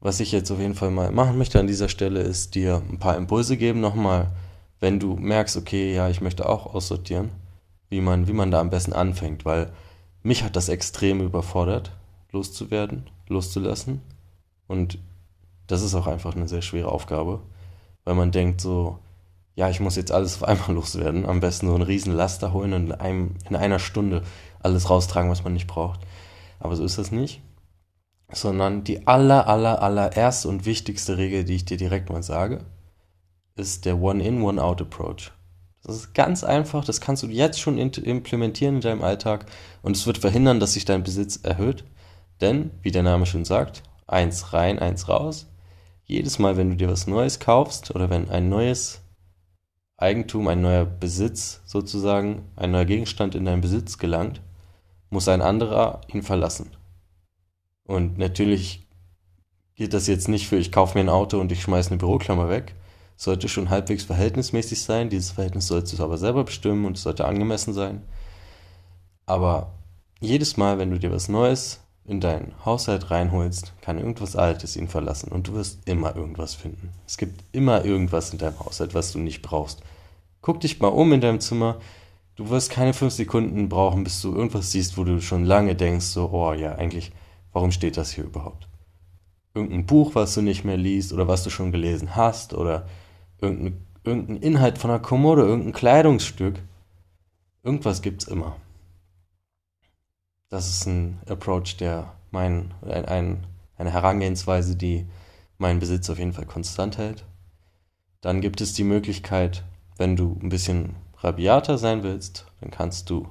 Was 0.00 0.20
ich 0.20 0.30
jetzt 0.30 0.50
auf 0.50 0.60
jeden 0.60 0.74
Fall 0.74 0.90
mal 0.90 1.10
machen 1.10 1.36
möchte 1.38 1.58
an 1.58 1.66
dieser 1.66 1.88
Stelle, 1.88 2.20
ist 2.20 2.54
dir 2.54 2.82
ein 2.88 2.98
paar 2.98 3.16
Impulse 3.16 3.56
geben 3.56 3.80
nochmal, 3.80 4.30
wenn 4.78 5.00
du 5.00 5.16
merkst, 5.16 5.56
okay, 5.56 5.94
ja, 5.94 6.08
ich 6.08 6.20
möchte 6.20 6.48
auch 6.48 6.74
aussortieren 6.74 7.30
wie 7.88 8.00
man, 8.00 8.26
wie 8.26 8.32
man 8.32 8.50
da 8.50 8.60
am 8.60 8.70
besten 8.70 8.92
anfängt, 8.92 9.44
weil 9.44 9.72
mich 10.22 10.42
hat 10.42 10.56
das 10.56 10.68
extrem 10.68 11.20
überfordert, 11.20 11.92
loszuwerden. 12.32 13.08
loszulassen. 13.28 14.02
Und 14.66 14.98
das 15.66 15.82
ist 15.82 15.94
auch 15.94 16.06
einfach 16.06 16.34
eine 16.34 16.48
sehr 16.48 16.62
schwere 16.62 16.90
Aufgabe, 16.90 17.40
weil 18.04 18.14
man 18.14 18.32
denkt 18.32 18.60
so, 18.60 18.98
ja, 19.56 19.70
ich 19.70 19.80
muss 19.80 19.96
jetzt 19.96 20.12
alles 20.12 20.36
auf 20.36 20.44
einmal 20.44 20.72
loswerden. 20.74 21.26
Am 21.26 21.40
besten 21.40 21.66
so 21.66 21.74
einen 21.74 21.82
riesen 21.82 22.14
Laster 22.14 22.52
holen 22.52 22.74
und 22.74 22.86
in, 22.86 22.92
einem, 22.92 23.34
in 23.48 23.56
einer 23.56 23.78
Stunde 23.78 24.22
alles 24.60 24.88
raustragen, 24.88 25.30
was 25.30 25.42
man 25.42 25.54
nicht 25.54 25.66
braucht. 25.66 26.00
Aber 26.60 26.76
so 26.76 26.84
ist 26.84 26.98
das 26.98 27.10
nicht. 27.10 27.40
Sondern 28.30 28.84
die 28.84 29.06
aller, 29.06 29.48
aller, 29.48 29.82
allererste 29.82 30.48
und 30.48 30.66
wichtigste 30.66 31.16
Regel, 31.16 31.44
die 31.44 31.56
ich 31.56 31.64
dir 31.64 31.76
direkt 31.76 32.10
mal 32.10 32.22
sage, 32.22 32.64
ist 33.56 33.86
der 33.86 33.98
One-in, 33.98 34.42
One-out-Approach. 34.42 35.32
Das 35.82 35.96
ist 35.96 36.14
ganz 36.14 36.42
einfach, 36.42 36.84
das 36.84 37.00
kannst 37.00 37.22
du 37.22 37.28
jetzt 37.28 37.60
schon 37.60 37.78
implementieren 37.78 38.76
in 38.76 38.80
deinem 38.80 39.02
Alltag 39.02 39.46
und 39.82 39.96
es 39.96 40.06
wird 40.06 40.18
verhindern, 40.18 40.58
dass 40.58 40.72
sich 40.72 40.84
dein 40.84 41.04
Besitz 41.04 41.36
erhöht. 41.36 41.84
Denn, 42.40 42.72
wie 42.82 42.90
der 42.90 43.04
Name 43.04 43.24
schon 43.24 43.44
sagt, 43.44 43.84
eins 44.06 44.52
rein, 44.52 44.80
eins 44.80 45.08
raus. 45.08 45.46
Jedes 46.04 46.38
Mal, 46.38 46.56
wenn 46.56 46.70
du 46.70 46.76
dir 46.76 46.90
was 46.90 47.06
Neues 47.06 47.38
kaufst 47.38 47.94
oder 47.94 48.10
wenn 48.10 48.28
ein 48.28 48.48
neues 48.48 49.00
Eigentum, 49.98 50.48
ein 50.48 50.60
neuer 50.60 50.84
Besitz 50.84 51.62
sozusagen, 51.64 52.44
ein 52.56 52.70
neuer 52.70 52.84
Gegenstand 52.84 53.34
in 53.34 53.44
deinen 53.44 53.62
Besitz 53.62 53.98
gelangt, 53.98 54.42
muss 55.10 55.28
ein 55.28 55.40
anderer 55.40 56.02
ihn 56.12 56.22
verlassen. 56.22 56.70
Und 57.84 58.18
natürlich 58.18 58.86
geht 59.74 59.94
das 59.94 60.06
jetzt 60.06 60.28
nicht 60.28 60.48
für, 60.48 60.56
ich 60.56 60.72
kaufe 60.72 60.98
mir 60.98 61.04
ein 61.04 61.08
Auto 61.08 61.40
und 61.40 61.52
ich 61.52 61.62
schmeiße 61.62 61.90
eine 61.90 61.98
Büroklammer 61.98 62.48
weg. 62.48 62.74
Sollte 63.16 63.48
schon 63.48 63.70
halbwegs 63.70 64.04
verhältnismäßig 64.04 64.82
sein. 64.82 65.08
Dieses 65.08 65.30
Verhältnis 65.30 65.68
sollst 65.68 65.96
du 65.96 66.02
aber 66.02 66.18
selber 66.18 66.44
bestimmen 66.44 66.84
und 66.84 66.98
es 66.98 67.02
sollte 67.04 67.24
angemessen 67.24 67.72
sein. 67.72 68.02
Aber 69.24 69.72
jedes 70.20 70.58
Mal, 70.58 70.78
wenn 70.78 70.90
du 70.90 70.98
dir 70.98 71.10
was 71.10 71.28
Neues 71.28 71.80
in 72.08 72.20
deinen 72.20 72.52
Haushalt 72.64 73.10
reinholst, 73.10 73.72
kann 73.80 73.98
irgendwas 73.98 74.36
Altes 74.36 74.76
ihn 74.76 74.88
verlassen 74.88 75.32
und 75.32 75.48
du 75.48 75.54
wirst 75.54 75.88
immer 75.88 76.14
irgendwas 76.14 76.54
finden. 76.54 76.90
Es 77.06 77.16
gibt 77.16 77.42
immer 77.52 77.84
irgendwas 77.84 78.32
in 78.32 78.38
deinem 78.38 78.58
Haushalt, 78.60 78.94
was 78.94 79.12
du 79.12 79.18
nicht 79.18 79.42
brauchst. 79.42 79.82
Guck 80.40 80.60
dich 80.60 80.78
mal 80.78 80.88
um 80.88 81.12
in 81.12 81.20
deinem 81.20 81.40
Zimmer. 81.40 81.78
Du 82.36 82.50
wirst 82.50 82.70
keine 82.70 82.92
fünf 82.94 83.12
Sekunden 83.12 83.68
brauchen, 83.68 84.04
bis 84.04 84.20
du 84.22 84.34
irgendwas 84.34 84.70
siehst, 84.70 84.96
wo 84.96 85.04
du 85.04 85.20
schon 85.20 85.44
lange 85.44 85.74
denkst, 85.74 86.06
so, 86.06 86.30
oh 86.30 86.52
ja, 86.52 86.74
eigentlich, 86.76 87.12
warum 87.52 87.72
steht 87.72 87.96
das 87.96 88.12
hier 88.12 88.24
überhaupt? 88.24 88.68
Irgendein 89.54 89.86
Buch, 89.86 90.14
was 90.14 90.34
du 90.34 90.42
nicht 90.42 90.64
mehr 90.64 90.76
liest 90.76 91.12
oder 91.12 91.26
was 91.26 91.42
du 91.42 91.50
schon 91.50 91.72
gelesen 91.72 92.14
hast 92.14 92.54
oder 92.54 92.86
irgendein, 93.40 93.80
irgendein 94.04 94.36
Inhalt 94.36 94.78
von 94.78 94.90
einer 94.90 95.00
Kommode, 95.00 95.42
irgendein 95.42 95.72
Kleidungsstück. 95.72 96.60
Irgendwas 97.64 98.02
gibt's 98.02 98.26
immer. 98.26 98.56
Das 100.48 100.68
ist 100.68 100.86
ein 100.86 101.20
Approach, 101.28 101.76
der 101.76 102.14
mein, 102.30 102.72
ein, 102.82 103.44
eine 103.76 103.90
Herangehensweise, 103.90 104.76
die 104.76 105.06
meinen 105.58 105.80
Besitz 105.80 106.08
auf 106.08 106.18
jeden 106.18 106.32
Fall 106.32 106.46
konstant 106.46 106.98
hält. 106.98 107.24
Dann 108.20 108.40
gibt 108.40 108.60
es 108.60 108.72
die 108.72 108.84
Möglichkeit, 108.84 109.64
wenn 109.96 110.14
du 110.14 110.38
ein 110.40 110.48
bisschen 110.48 110.94
rabiater 111.18 111.78
sein 111.78 112.04
willst, 112.04 112.46
dann 112.60 112.70
kannst 112.70 113.10
du 113.10 113.26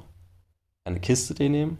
eine 0.83 0.99
Kiste 0.99 1.33
dir 1.33 1.49
nehmen 1.49 1.79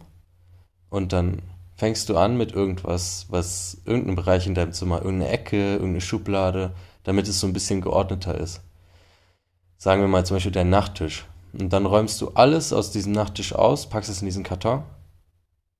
und 0.88 1.12
dann 1.12 1.42
fängst 1.74 2.08
du 2.08 2.16
an 2.16 2.38
mit 2.38 2.52
irgendwas, 2.52 3.26
was 3.28 3.82
irgendein 3.84 4.16
Bereich 4.16 4.46
in 4.46 4.54
deinem 4.54 4.72
Zimmer, 4.72 5.02
irgendeine 5.02 5.32
Ecke, 5.32 5.72
irgendeine 5.74 6.00
Schublade, 6.00 6.72
damit 7.02 7.28
es 7.28 7.40
so 7.40 7.46
ein 7.46 7.52
bisschen 7.52 7.82
geordneter 7.82 8.40
ist. 8.40 8.62
Sagen 9.76 10.00
wir 10.00 10.08
mal 10.08 10.24
zum 10.24 10.36
Beispiel 10.36 10.52
deinen 10.52 10.70
Nachttisch. 10.70 11.26
Und 11.52 11.72
dann 11.72 11.84
räumst 11.84 12.20
du 12.22 12.30
alles 12.30 12.72
aus 12.72 12.90
diesem 12.90 13.12
Nachttisch 13.12 13.54
aus, 13.54 13.88
packst 13.88 14.10
es 14.10 14.22
in 14.22 14.26
diesen 14.26 14.44
Karton 14.44 14.82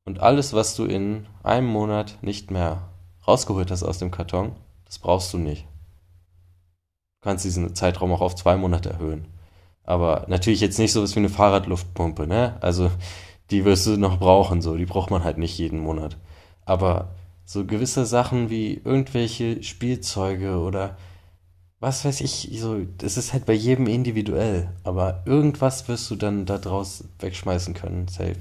und 0.06 0.20
alles, 0.20 0.54
was 0.54 0.74
du 0.76 0.84
in 0.84 1.26
einem 1.42 1.66
Monat 1.66 2.18
nicht 2.22 2.50
mehr 2.50 2.88
rausgeholt 3.26 3.70
hast 3.70 3.82
aus 3.82 3.98
dem 3.98 4.10
Karton, 4.10 4.52
das 4.86 4.98
brauchst 4.98 5.32
du 5.34 5.38
nicht. 5.38 5.66
Du 7.20 7.28
kannst 7.28 7.44
diesen 7.44 7.74
Zeitraum 7.74 8.12
auch 8.12 8.20
auf 8.20 8.36
zwei 8.36 8.56
Monate 8.56 8.90
erhöhen. 8.90 9.26
Aber 9.82 10.24
natürlich 10.28 10.60
jetzt 10.60 10.78
nicht 10.78 10.92
so 10.92 11.02
was 11.02 11.14
wie 11.14 11.20
eine 11.20 11.28
Fahrradluftpumpe, 11.28 12.26
ne? 12.26 12.56
Also 12.60 12.90
die 13.50 13.64
wirst 13.64 13.86
du 13.86 13.96
noch 13.96 14.18
brauchen, 14.18 14.62
so. 14.62 14.76
Die 14.76 14.86
braucht 14.86 15.10
man 15.10 15.24
halt 15.24 15.38
nicht 15.38 15.58
jeden 15.58 15.80
Monat. 15.80 16.16
Aber 16.64 17.14
so 17.44 17.64
gewisse 17.64 18.06
Sachen 18.06 18.48
wie 18.48 18.74
irgendwelche 18.74 19.62
Spielzeuge 19.62 20.58
oder 20.58 20.96
was 21.78 22.04
weiß 22.04 22.20
ich, 22.22 22.48
so, 22.54 22.78
das 22.98 23.16
ist 23.16 23.32
halt 23.32 23.44
bei 23.44 23.52
jedem 23.52 23.86
individuell. 23.86 24.70
Aber 24.84 25.22
irgendwas 25.26 25.88
wirst 25.88 26.10
du 26.10 26.16
dann 26.16 26.46
da 26.46 26.58
draus 26.58 27.04
wegschmeißen 27.18 27.74
können, 27.74 28.08
safe. 28.08 28.36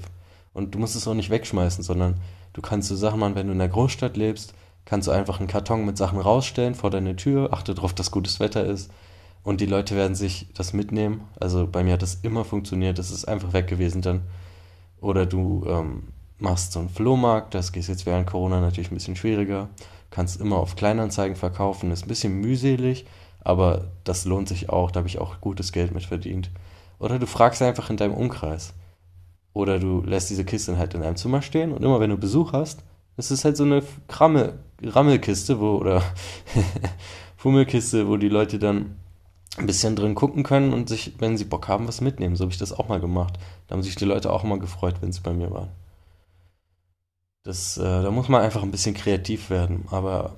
Und 0.56 0.74
du 0.74 0.78
musst 0.78 0.96
es 0.96 1.06
auch 1.06 1.12
nicht 1.12 1.28
wegschmeißen, 1.28 1.84
sondern 1.84 2.14
du 2.54 2.62
kannst 2.62 2.88
so 2.88 2.96
Sachen 2.96 3.20
machen, 3.20 3.34
wenn 3.34 3.48
du 3.48 3.52
in 3.52 3.58
der 3.58 3.68
Großstadt 3.68 4.16
lebst, 4.16 4.54
kannst 4.86 5.06
du 5.06 5.12
einfach 5.12 5.38
einen 5.38 5.48
Karton 5.48 5.84
mit 5.84 5.98
Sachen 5.98 6.18
rausstellen 6.18 6.74
vor 6.74 6.88
deine 6.88 7.14
Tür, 7.14 7.52
achte 7.52 7.74
darauf, 7.74 7.92
dass 7.92 8.10
gutes 8.10 8.40
Wetter 8.40 8.64
ist 8.64 8.90
und 9.42 9.60
die 9.60 9.66
Leute 9.66 9.96
werden 9.96 10.14
sich 10.14 10.48
das 10.54 10.72
mitnehmen. 10.72 11.28
Also 11.38 11.66
bei 11.66 11.84
mir 11.84 11.92
hat 11.92 12.00
das 12.00 12.20
immer 12.22 12.46
funktioniert, 12.46 12.98
das 12.98 13.10
ist 13.10 13.26
einfach 13.26 13.52
weg 13.52 13.66
gewesen 13.66 14.00
dann. 14.00 14.22
Oder 15.02 15.26
du 15.26 15.66
ähm, 15.68 16.04
machst 16.38 16.72
so 16.72 16.78
einen 16.78 16.88
Flohmarkt, 16.88 17.52
das 17.52 17.70
geht 17.70 17.86
jetzt 17.86 18.06
während 18.06 18.26
Corona 18.26 18.58
natürlich 18.62 18.90
ein 18.90 18.94
bisschen 18.94 19.16
schwieriger, 19.16 19.68
kannst 20.08 20.40
immer 20.40 20.56
auf 20.56 20.74
Kleinanzeigen 20.74 21.36
verkaufen, 21.36 21.90
ist 21.90 22.06
ein 22.06 22.08
bisschen 22.08 22.40
mühselig, 22.40 23.04
aber 23.44 23.88
das 24.04 24.24
lohnt 24.24 24.48
sich 24.48 24.70
auch, 24.70 24.90
da 24.90 25.00
habe 25.00 25.08
ich 25.08 25.18
auch 25.18 25.38
gutes 25.42 25.72
Geld 25.72 25.92
mit 25.92 26.04
verdient. 26.04 26.48
Oder 26.98 27.18
du 27.18 27.26
fragst 27.26 27.60
einfach 27.60 27.90
in 27.90 27.98
deinem 27.98 28.14
Umkreis. 28.14 28.72
Oder 29.56 29.78
du 29.78 30.02
lässt 30.02 30.28
diese 30.28 30.44
Kiste 30.44 30.76
halt 30.76 30.92
in 30.92 31.02
einem 31.02 31.16
Zimmer 31.16 31.40
stehen 31.40 31.72
und 31.72 31.82
immer 31.82 31.98
wenn 31.98 32.10
du 32.10 32.18
Besuch 32.18 32.52
hast, 32.52 32.84
ist 33.16 33.30
es 33.30 33.42
halt 33.42 33.56
so 33.56 33.64
eine 33.64 33.82
Krammel, 34.06 34.58
Rammelkiste, 34.82 35.58
wo, 35.60 35.78
oder 35.78 36.02
Fummelkiste, 37.38 38.06
wo 38.06 38.18
die 38.18 38.28
Leute 38.28 38.58
dann 38.58 38.96
ein 39.56 39.64
bisschen 39.64 39.96
drin 39.96 40.14
gucken 40.14 40.42
können 40.42 40.74
und 40.74 40.90
sich, 40.90 41.14
wenn 41.20 41.38
sie 41.38 41.46
Bock 41.46 41.68
haben, 41.68 41.88
was 41.88 42.02
mitnehmen. 42.02 42.36
So 42.36 42.44
habe 42.44 42.52
ich 42.52 42.58
das 42.58 42.74
auch 42.74 42.88
mal 42.88 43.00
gemacht. 43.00 43.38
Da 43.66 43.72
haben 43.72 43.82
sich 43.82 43.96
die 43.96 44.04
Leute 44.04 44.30
auch 44.30 44.44
immer 44.44 44.58
gefreut, 44.58 44.96
wenn 45.00 45.10
sie 45.10 45.22
bei 45.22 45.32
mir 45.32 45.50
waren. 45.50 45.70
Das, 47.42 47.78
äh, 47.78 48.02
da 48.02 48.10
muss 48.10 48.28
man 48.28 48.42
einfach 48.42 48.62
ein 48.62 48.70
bisschen 48.70 48.94
kreativ 48.94 49.48
werden, 49.48 49.86
aber 49.90 50.34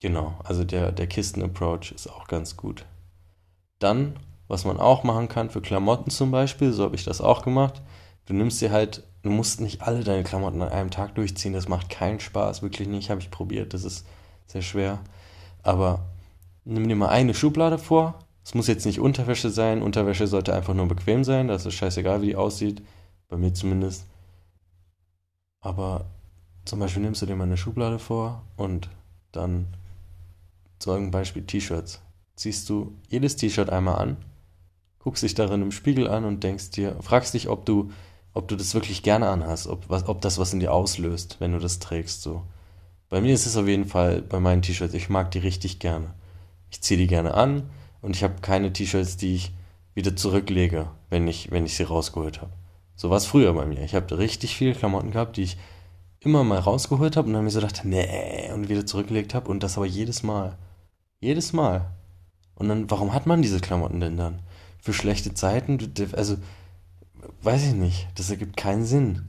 genau, 0.00 0.38
also 0.44 0.64
der, 0.64 0.92
der 0.92 1.06
Kisten-Approach 1.06 1.92
ist 1.92 2.08
auch 2.08 2.28
ganz 2.28 2.58
gut. 2.58 2.84
Dann, 3.78 4.18
was 4.48 4.66
man 4.66 4.78
auch 4.78 5.02
machen 5.02 5.28
kann 5.28 5.48
für 5.48 5.62
Klamotten 5.62 6.10
zum 6.10 6.30
Beispiel, 6.30 6.74
so 6.74 6.84
habe 6.84 6.96
ich 6.96 7.04
das 7.04 7.22
auch 7.22 7.40
gemacht, 7.40 7.80
du 8.26 8.34
nimmst 8.34 8.60
dir 8.60 8.70
halt, 8.70 9.04
du 9.22 9.30
musst 9.30 9.60
nicht 9.60 9.82
alle 9.82 10.04
deine 10.04 10.24
Klamotten 10.24 10.62
an 10.62 10.68
einem 10.68 10.90
Tag 10.90 11.14
durchziehen, 11.14 11.52
das 11.52 11.68
macht 11.68 11.88
keinen 11.88 12.20
Spaß, 12.20 12.62
wirklich 12.62 12.88
nicht, 12.88 13.10
habe 13.10 13.20
ich 13.20 13.30
probiert, 13.30 13.74
das 13.74 13.84
ist 13.84 14.06
sehr 14.46 14.62
schwer. 14.62 15.00
Aber 15.62 16.06
nimm 16.64 16.88
dir 16.88 16.96
mal 16.96 17.08
eine 17.08 17.34
Schublade 17.34 17.78
vor, 17.78 18.18
es 18.44 18.54
muss 18.54 18.66
jetzt 18.66 18.86
nicht 18.86 19.00
Unterwäsche 19.00 19.50
sein, 19.50 19.82
Unterwäsche 19.82 20.26
sollte 20.26 20.54
einfach 20.54 20.74
nur 20.74 20.88
bequem 20.88 21.24
sein, 21.24 21.48
das 21.48 21.66
ist 21.66 21.74
scheißegal, 21.74 22.22
wie 22.22 22.26
die 22.26 22.36
aussieht, 22.36 22.82
bei 23.28 23.36
mir 23.36 23.54
zumindest. 23.54 24.06
Aber 25.60 26.06
zum 26.64 26.80
Beispiel 26.80 27.02
nimmst 27.02 27.22
du 27.22 27.26
dir 27.26 27.36
mal 27.36 27.44
eine 27.44 27.56
Schublade 27.56 27.98
vor 27.98 28.42
und 28.56 28.88
dann 29.30 29.68
zum 30.78 31.10
Beispiel 31.10 31.44
T-Shirts. 31.44 32.02
Ziehst 32.34 32.68
du 32.68 32.96
jedes 33.08 33.36
T-Shirt 33.36 33.70
einmal 33.70 33.96
an, 33.96 34.16
guckst 34.98 35.22
dich 35.22 35.34
darin 35.34 35.62
im 35.62 35.72
Spiegel 35.72 36.08
an 36.08 36.24
und 36.24 36.42
denkst 36.42 36.70
dir, 36.70 36.96
fragst 37.00 37.34
dich, 37.34 37.48
ob 37.48 37.64
du 37.66 37.90
ob 38.34 38.48
du 38.48 38.56
das 38.56 38.74
wirklich 38.74 39.02
gerne 39.02 39.28
anhast, 39.28 39.66
ob, 39.66 39.88
was, 39.88 40.08
ob 40.08 40.20
das 40.20 40.38
was 40.38 40.52
in 40.52 40.60
dir 40.60 40.72
auslöst, 40.72 41.36
wenn 41.38 41.52
du 41.52 41.58
das 41.58 41.78
trägst. 41.78 42.22
So. 42.22 42.42
Bei 43.08 43.20
mir 43.20 43.34
ist 43.34 43.46
es 43.46 43.56
auf 43.56 43.68
jeden 43.68 43.84
Fall 43.84 44.22
bei 44.22 44.40
meinen 44.40 44.62
T-Shirts, 44.62 44.94
ich 44.94 45.10
mag 45.10 45.30
die 45.30 45.38
richtig 45.38 45.78
gerne. 45.78 46.14
Ich 46.70 46.80
ziehe 46.80 46.98
die 46.98 47.06
gerne 47.06 47.34
an 47.34 47.70
und 48.00 48.16
ich 48.16 48.24
habe 48.24 48.40
keine 48.40 48.72
T-Shirts, 48.72 49.16
die 49.16 49.34
ich 49.34 49.52
wieder 49.94 50.16
zurücklege, 50.16 50.88
wenn 51.10 51.28
ich, 51.28 51.50
wenn 51.50 51.66
ich 51.66 51.76
sie 51.76 51.82
rausgeholt 51.82 52.40
habe. 52.40 52.52
So 52.96 53.10
war 53.10 53.18
es 53.18 53.26
früher 53.26 53.52
bei 53.52 53.66
mir. 53.66 53.82
Ich 53.82 53.94
habe 53.94 54.16
richtig 54.16 54.56
viele 54.56 54.74
Klamotten 54.74 55.10
gehabt, 55.10 55.36
die 55.36 55.42
ich 55.42 55.58
immer 56.20 56.44
mal 56.44 56.58
rausgeholt 56.58 57.16
habe 57.16 57.28
und 57.28 57.34
dann 57.34 57.44
mir 57.44 57.50
so 57.50 57.60
gedacht, 57.60 57.82
nee, 57.84 58.50
und 58.54 58.68
wieder 58.68 58.86
zurückgelegt 58.86 59.34
habe 59.34 59.50
und 59.50 59.62
das 59.62 59.76
aber 59.76 59.86
jedes 59.86 60.22
Mal. 60.22 60.56
Jedes 61.20 61.52
Mal. 61.52 61.90
Und 62.54 62.68
dann, 62.68 62.90
warum 62.90 63.12
hat 63.12 63.26
man 63.26 63.42
diese 63.42 63.60
Klamotten 63.60 64.00
denn 64.00 64.16
dann? 64.16 64.40
Für 64.80 64.92
schlechte 64.92 65.34
Zeiten? 65.34 65.78
Also, 66.12 66.36
weiß 67.42 67.64
ich 67.64 67.74
nicht. 67.74 68.08
Das 68.16 68.30
ergibt 68.30 68.56
keinen 68.56 68.84
Sinn. 68.84 69.28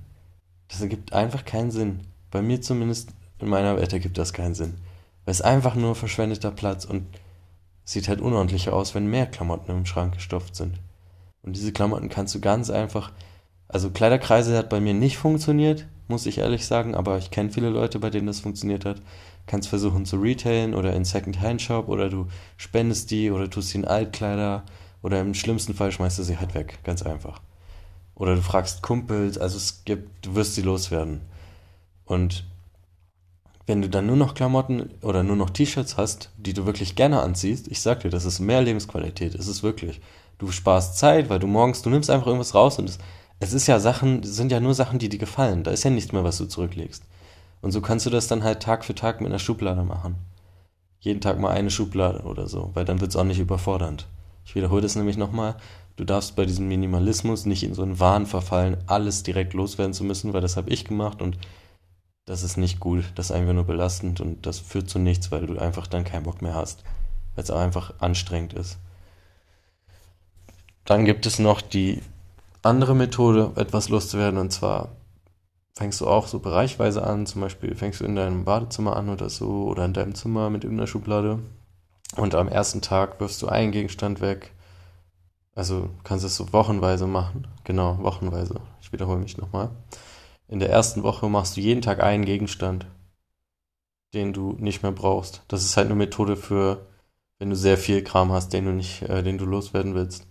Das 0.67 0.81
ergibt 0.81 1.13
einfach 1.13 1.45
keinen 1.45 1.71
Sinn. 1.71 2.01
Bei 2.31 2.41
mir 2.41 2.61
zumindest 2.61 3.09
in 3.39 3.49
meiner 3.49 3.77
Welt 3.77 3.93
ergibt 3.93 4.17
das 4.17 4.33
keinen 4.33 4.55
Sinn. 4.55 4.75
Weil 5.25 5.33
es 5.33 5.41
einfach 5.41 5.75
nur 5.75 5.95
verschwendeter 5.95 6.51
Platz 6.51 6.85
und 6.85 7.05
sieht 7.85 8.07
halt 8.07 8.21
unordentlicher 8.21 8.73
aus, 8.73 8.95
wenn 8.95 9.07
mehr 9.07 9.25
Klamotten 9.25 9.71
im 9.71 9.85
Schrank 9.85 10.15
gestopft 10.15 10.55
sind. 10.55 10.79
Und 11.43 11.55
diese 11.55 11.73
Klamotten 11.73 12.09
kannst 12.09 12.33
du 12.35 12.39
ganz 12.39 12.69
einfach. 12.69 13.11
Also 13.67 13.89
Kleiderkreise 13.89 14.57
hat 14.57 14.69
bei 14.69 14.79
mir 14.79 14.93
nicht 14.93 15.17
funktioniert, 15.17 15.87
muss 16.07 16.25
ich 16.25 16.37
ehrlich 16.37 16.65
sagen, 16.65 16.95
aber 16.95 17.17
ich 17.17 17.31
kenne 17.31 17.49
viele 17.49 17.69
Leute, 17.69 17.99
bei 17.99 18.09
denen 18.09 18.27
das 18.27 18.39
funktioniert 18.39 18.85
hat. 18.85 19.01
Kannst 19.45 19.67
versuchen 19.67 20.05
zu 20.05 20.17
retailen 20.17 20.73
oder 20.73 20.93
in 20.93 21.03
Second-Hand-Shop 21.03 21.89
oder 21.89 22.09
du 22.09 22.27
spendest 22.55 23.11
die 23.11 23.29
oder 23.29 23.49
tust 23.49 23.69
sie 23.69 23.79
in 23.79 23.85
Altkleider 23.85 24.63
oder 25.01 25.19
im 25.19 25.33
schlimmsten 25.33 25.73
Fall 25.73 25.91
schmeißt 25.91 26.19
du 26.19 26.23
sie 26.23 26.37
halt 26.37 26.55
weg. 26.55 26.79
Ganz 26.83 27.03
einfach. 27.03 27.41
Oder 28.15 28.35
du 28.35 28.41
fragst 28.41 28.81
Kumpels, 28.81 29.37
also 29.37 29.57
es 29.57 29.83
gibt, 29.85 30.25
du 30.25 30.35
wirst 30.35 30.55
sie 30.55 30.61
loswerden. 30.61 31.21
Und 32.05 32.45
wenn 33.65 33.81
du 33.81 33.89
dann 33.89 34.05
nur 34.05 34.17
noch 34.17 34.35
Klamotten 34.35 34.89
oder 35.01 35.23
nur 35.23 35.35
noch 35.35 35.49
T-Shirts 35.49 35.97
hast, 35.97 36.31
die 36.37 36.53
du 36.53 36.65
wirklich 36.65 36.95
gerne 36.95 37.21
anziehst, 37.21 37.67
ich 37.69 37.81
sag 37.81 38.01
dir, 38.01 38.09
das 38.09 38.25
ist 38.25 38.39
mehr 38.39 38.61
Lebensqualität. 38.61 39.35
Es 39.35 39.47
ist 39.47 39.63
wirklich. 39.63 40.01
Du 40.37 40.51
sparst 40.51 40.97
Zeit, 40.97 41.29
weil 41.29 41.39
du 41.39 41.47
morgens, 41.47 41.81
du 41.81 41.89
nimmst 41.89 42.09
einfach 42.09 42.27
irgendwas 42.27 42.55
raus 42.55 42.77
und 42.77 42.89
es, 42.89 42.99
es 43.39 43.53
ist 43.53 43.67
ja 43.67 43.79
Sachen, 43.79 44.23
sind 44.23 44.51
ja 44.51 44.59
nur 44.59 44.73
Sachen, 44.73 44.99
die 44.99 45.09
dir 45.09 45.19
gefallen. 45.19 45.63
Da 45.63 45.71
ist 45.71 45.83
ja 45.83 45.89
nichts 45.89 46.11
mehr, 46.11 46.23
was 46.23 46.37
du 46.37 46.45
zurücklegst. 46.45 47.03
Und 47.61 47.71
so 47.71 47.81
kannst 47.81 48.05
du 48.05 48.09
das 48.09 48.27
dann 48.27 48.43
halt 48.43 48.61
Tag 48.61 48.83
für 48.83 48.95
Tag 48.95 49.21
mit 49.21 49.29
einer 49.29 49.39
Schublade 49.39 49.83
machen. 49.83 50.15
Jeden 50.99 51.21
Tag 51.21 51.39
mal 51.39 51.51
eine 51.51 51.71
Schublade 51.71 52.23
oder 52.23 52.47
so, 52.47 52.71
weil 52.73 52.85
dann 52.85 52.99
wird 52.99 53.11
es 53.11 53.15
auch 53.15 53.23
nicht 53.23 53.39
überfordernd. 53.39 54.07
Ich 54.45 54.55
wiederhole 54.55 54.81
das 54.81 54.95
nämlich 54.95 55.17
nochmal. 55.17 55.55
Du 55.95 56.05
darfst 56.05 56.35
bei 56.35 56.45
diesem 56.45 56.67
Minimalismus 56.67 57.45
nicht 57.45 57.63
in 57.63 57.75
so 57.75 57.83
einen 57.83 57.99
Wahn 57.99 58.25
verfallen, 58.25 58.77
alles 58.87 59.23
direkt 59.23 59.53
loswerden 59.53 59.93
zu 59.93 60.03
müssen, 60.03 60.33
weil 60.33 60.41
das 60.41 60.57
habe 60.57 60.71
ich 60.71 60.85
gemacht 60.85 61.21
und 61.21 61.37
das 62.25 62.41
ist 62.41 62.57
nicht 62.57 62.79
gut, 62.79 63.03
das 63.15 63.27
ist 63.27 63.31
einfach 63.35 63.53
nur 63.53 63.65
belastend 63.65 64.21
und 64.21 64.45
das 64.45 64.59
führt 64.59 64.89
zu 64.89 64.97
nichts, 64.97 65.31
weil 65.31 65.45
du 65.45 65.57
einfach 65.59 65.87
dann 65.87 66.03
keinen 66.03 66.23
Bock 66.23 66.41
mehr 66.41 66.55
hast, 66.55 66.83
weil 67.35 67.43
es 67.43 67.51
auch 67.51 67.59
einfach 67.59 67.93
anstrengend 67.99 68.53
ist. 68.53 68.77
Dann 70.85 71.05
gibt 71.05 71.25
es 71.25 71.37
noch 71.37 71.61
die 71.61 72.01
andere 72.61 72.95
Methode, 72.95 73.51
etwas 73.55 73.89
loszuwerden 73.89 74.39
und 74.39 74.51
zwar 74.51 74.89
fängst 75.75 76.01
du 76.01 76.07
auch 76.07 76.27
so 76.27 76.39
bereichweise 76.39 77.03
an, 77.03 77.25
zum 77.25 77.41
Beispiel 77.41 77.75
fängst 77.75 77.99
du 77.99 78.05
in 78.05 78.15
deinem 78.15 78.45
Badezimmer 78.45 78.95
an 78.95 79.09
oder 79.09 79.29
so 79.29 79.65
oder 79.65 79.85
in 79.85 79.93
deinem 79.93 80.15
Zimmer 80.15 80.49
mit 80.49 80.63
irgendeiner 80.63 80.87
Schublade 80.87 81.39
und 82.15 82.35
am 82.35 82.47
ersten 82.47 82.81
Tag 82.81 83.19
wirfst 83.19 83.41
du 83.41 83.47
einen 83.47 83.71
Gegenstand 83.71 84.21
weg. 84.21 84.53
Also 85.55 85.89
kannst 86.03 86.23
du 86.23 86.27
es 86.27 86.35
so 86.35 86.51
wochenweise 86.53 87.07
machen. 87.07 87.47
Genau, 87.63 87.97
wochenweise. 88.01 88.59
Ich 88.81 88.91
wiederhole 88.91 89.19
mich 89.19 89.37
nochmal. 89.37 89.69
In 90.47 90.59
der 90.59 90.69
ersten 90.69 91.03
Woche 91.03 91.29
machst 91.29 91.57
du 91.57 91.61
jeden 91.61 91.81
Tag 91.81 92.01
einen 92.03 92.25
Gegenstand, 92.25 92.85
den 94.13 94.33
du 94.33 94.55
nicht 94.59 94.83
mehr 94.83 94.91
brauchst. 94.91 95.43
Das 95.47 95.63
ist 95.63 95.77
halt 95.77 95.87
eine 95.87 95.95
Methode 95.95 96.35
für, 96.35 96.87
wenn 97.39 97.49
du 97.49 97.55
sehr 97.55 97.77
viel 97.77 98.03
Kram 98.03 98.31
hast, 98.31 98.53
den 98.53 98.65
du 98.65 98.71
nicht, 98.71 99.03
äh, 99.03 99.23
den 99.23 99.37
du 99.37 99.45
loswerden 99.45 99.95
willst. 99.95 100.27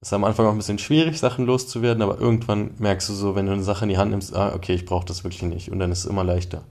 Es 0.00 0.08
ist 0.08 0.12
am 0.14 0.24
Anfang 0.24 0.46
auch 0.46 0.50
ein 0.50 0.56
bisschen 0.56 0.80
schwierig, 0.80 1.18
Sachen 1.18 1.46
loszuwerden, 1.46 2.02
aber 2.02 2.18
irgendwann 2.18 2.74
merkst 2.78 3.08
du 3.08 3.12
so, 3.14 3.36
wenn 3.36 3.46
du 3.46 3.52
eine 3.52 3.62
Sache 3.62 3.84
in 3.84 3.88
die 3.88 3.98
Hand 3.98 4.10
nimmst, 4.10 4.34
ah, 4.34 4.52
okay, 4.54 4.74
ich 4.74 4.84
brauche 4.84 5.06
das 5.06 5.22
wirklich 5.22 5.42
nicht. 5.42 5.70
Und 5.70 5.78
dann 5.78 5.92
ist 5.92 6.00
es 6.00 6.06
immer 6.06 6.24
leichter. 6.24 6.64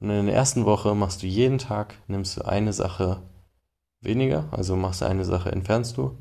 Und 0.00 0.10
in 0.10 0.26
der 0.26 0.34
ersten 0.34 0.64
Woche 0.64 0.94
machst 0.94 1.22
du 1.22 1.26
jeden 1.26 1.58
Tag, 1.58 1.94
nimmst 2.08 2.36
du 2.36 2.44
eine 2.44 2.72
Sache 2.72 3.22
weniger, 4.04 4.48
also 4.50 4.76
machst 4.76 5.00
du 5.00 5.06
eine 5.06 5.24
Sache, 5.24 5.52
entfernst 5.52 5.96
du. 5.96 6.16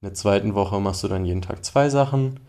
In 0.00 0.08
der 0.08 0.14
zweiten 0.14 0.54
Woche 0.54 0.80
machst 0.80 1.02
du 1.04 1.08
dann 1.08 1.24
jeden 1.24 1.42
Tag 1.42 1.64
zwei 1.64 1.88
Sachen. 1.88 2.40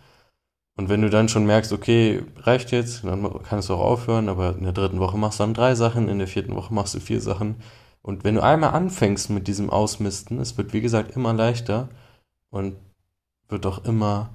Und 0.78 0.90
wenn 0.90 1.02
du 1.02 1.10
dann 1.10 1.30
schon 1.30 1.46
merkst, 1.46 1.74
okay, 1.74 2.24
reicht 2.38 2.72
jetzt, 2.72 3.04
dann 3.04 3.42
kannst 3.44 3.70
du 3.70 3.74
auch 3.74 3.80
aufhören, 3.80 4.30
aber 4.30 4.56
in 4.56 4.64
der 4.64 4.74
dritten 4.74 5.00
Woche 5.00 5.18
machst 5.18 5.40
du 5.40 5.44
dann 5.44 5.54
drei 5.54 5.74
Sachen, 5.76 6.08
in 6.08 6.20
der 6.20 6.28
vierten 6.28 6.56
Woche 6.56 6.74
machst 6.74 6.94
du 6.94 7.00
vier 7.00 7.22
Sachen. 7.22 7.56
Und 8.02 8.24
wenn 8.24 8.36
du 8.36 8.44
einmal 8.44 8.72
anfängst 8.72 9.30
mit 9.32 9.48
diesem 9.48 9.70
Ausmisten, 9.70 10.40
es 10.40 10.58
wird 10.58 10.74
wie 10.74 10.82
gesagt 10.82 11.16
immer 11.16 11.34
leichter 11.34 11.90
und 12.50 12.78
wird 13.50 13.66
auch 13.66 13.86
immer 13.86 14.30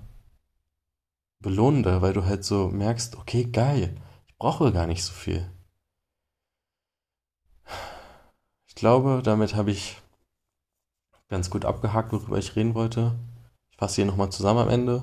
belohnender, 1.40 2.02
weil 2.02 2.12
du 2.12 2.24
halt 2.24 2.44
so 2.44 2.68
merkst, 2.68 3.16
okay, 3.16 3.44
geil, 3.44 3.96
ich 4.26 4.36
brauche 4.36 4.72
gar 4.72 4.86
nicht 4.86 5.04
so 5.04 5.12
viel. 5.12 5.50
Ich 8.66 8.74
glaube, 8.74 9.20
damit 9.22 9.54
habe 9.54 9.70
ich 9.70 10.02
ganz 11.32 11.48
gut 11.48 11.64
abgehakt, 11.64 12.12
worüber 12.12 12.36
ich 12.36 12.56
reden 12.56 12.74
wollte. 12.74 13.14
Ich 13.70 13.78
fasse 13.78 13.96
hier 13.96 14.04
nochmal 14.04 14.30
zusammen 14.30 14.60
am 14.60 14.68
Ende. 14.68 15.02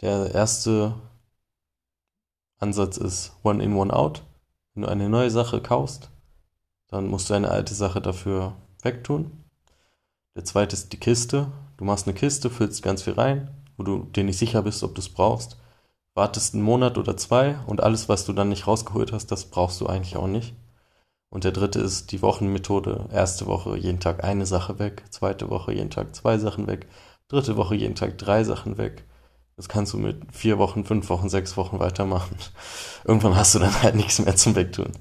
Der 0.00 0.32
erste 0.32 0.94
Ansatz 2.58 2.96
ist 2.96 3.32
One 3.42 3.60
in, 3.62 3.74
One 3.74 3.92
out. 3.92 4.22
Wenn 4.72 4.84
du 4.84 4.88
eine 4.88 5.08
neue 5.08 5.30
Sache 5.30 5.60
kaufst, 5.60 6.08
dann 6.86 7.08
musst 7.08 7.28
du 7.28 7.34
eine 7.34 7.50
alte 7.50 7.74
Sache 7.74 8.00
dafür 8.00 8.54
wegtun. 8.82 9.44
Der 10.36 10.44
zweite 10.44 10.76
ist 10.76 10.92
die 10.92 11.00
Kiste. 11.00 11.50
Du 11.78 11.84
machst 11.84 12.06
eine 12.06 12.14
Kiste, 12.14 12.48
füllst 12.48 12.84
ganz 12.84 13.02
viel 13.02 13.14
rein, 13.14 13.50
wo 13.76 13.82
du 13.82 14.04
dir 14.04 14.22
nicht 14.22 14.38
sicher 14.38 14.62
bist, 14.62 14.84
ob 14.84 14.94
du 14.94 15.00
es 15.00 15.08
brauchst. 15.08 15.56
Wartest 16.14 16.54
einen 16.54 16.62
Monat 16.62 16.96
oder 16.96 17.16
zwei 17.16 17.58
und 17.66 17.82
alles, 17.82 18.08
was 18.08 18.24
du 18.24 18.32
dann 18.32 18.50
nicht 18.50 18.68
rausgeholt 18.68 19.10
hast, 19.10 19.32
das 19.32 19.46
brauchst 19.46 19.80
du 19.80 19.88
eigentlich 19.88 20.16
auch 20.16 20.28
nicht. 20.28 20.54
Und 21.30 21.44
der 21.44 21.52
dritte 21.52 21.80
ist 21.80 22.10
die 22.10 22.22
Wochenmethode. 22.22 23.08
Erste 23.12 23.46
Woche 23.46 23.76
jeden 23.76 24.00
Tag 24.00 24.24
eine 24.24 24.46
Sache 24.46 24.78
weg, 24.78 25.04
zweite 25.10 25.48
Woche 25.48 25.72
jeden 25.72 25.90
Tag 25.90 26.14
zwei 26.14 26.38
Sachen 26.38 26.66
weg, 26.66 26.88
dritte 27.28 27.56
Woche 27.56 27.76
jeden 27.76 27.94
Tag 27.94 28.18
drei 28.18 28.42
Sachen 28.44 28.78
weg. 28.78 29.04
Das 29.56 29.68
kannst 29.68 29.92
du 29.92 29.98
mit 29.98 30.34
vier 30.34 30.58
Wochen, 30.58 30.84
fünf 30.84 31.08
Wochen, 31.08 31.28
sechs 31.28 31.56
Wochen 31.56 31.78
weitermachen. 31.78 32.36
Irgendwann 33.04 33.36
hast 33.36 33.54
du 33.54 33.60
dann 33.60 33.82
halt 33.82 33.94
nichts 33.94 34.18
mehr 34.18 34.34
zum 34.34 34.56
Wegtun. 34.56 34.92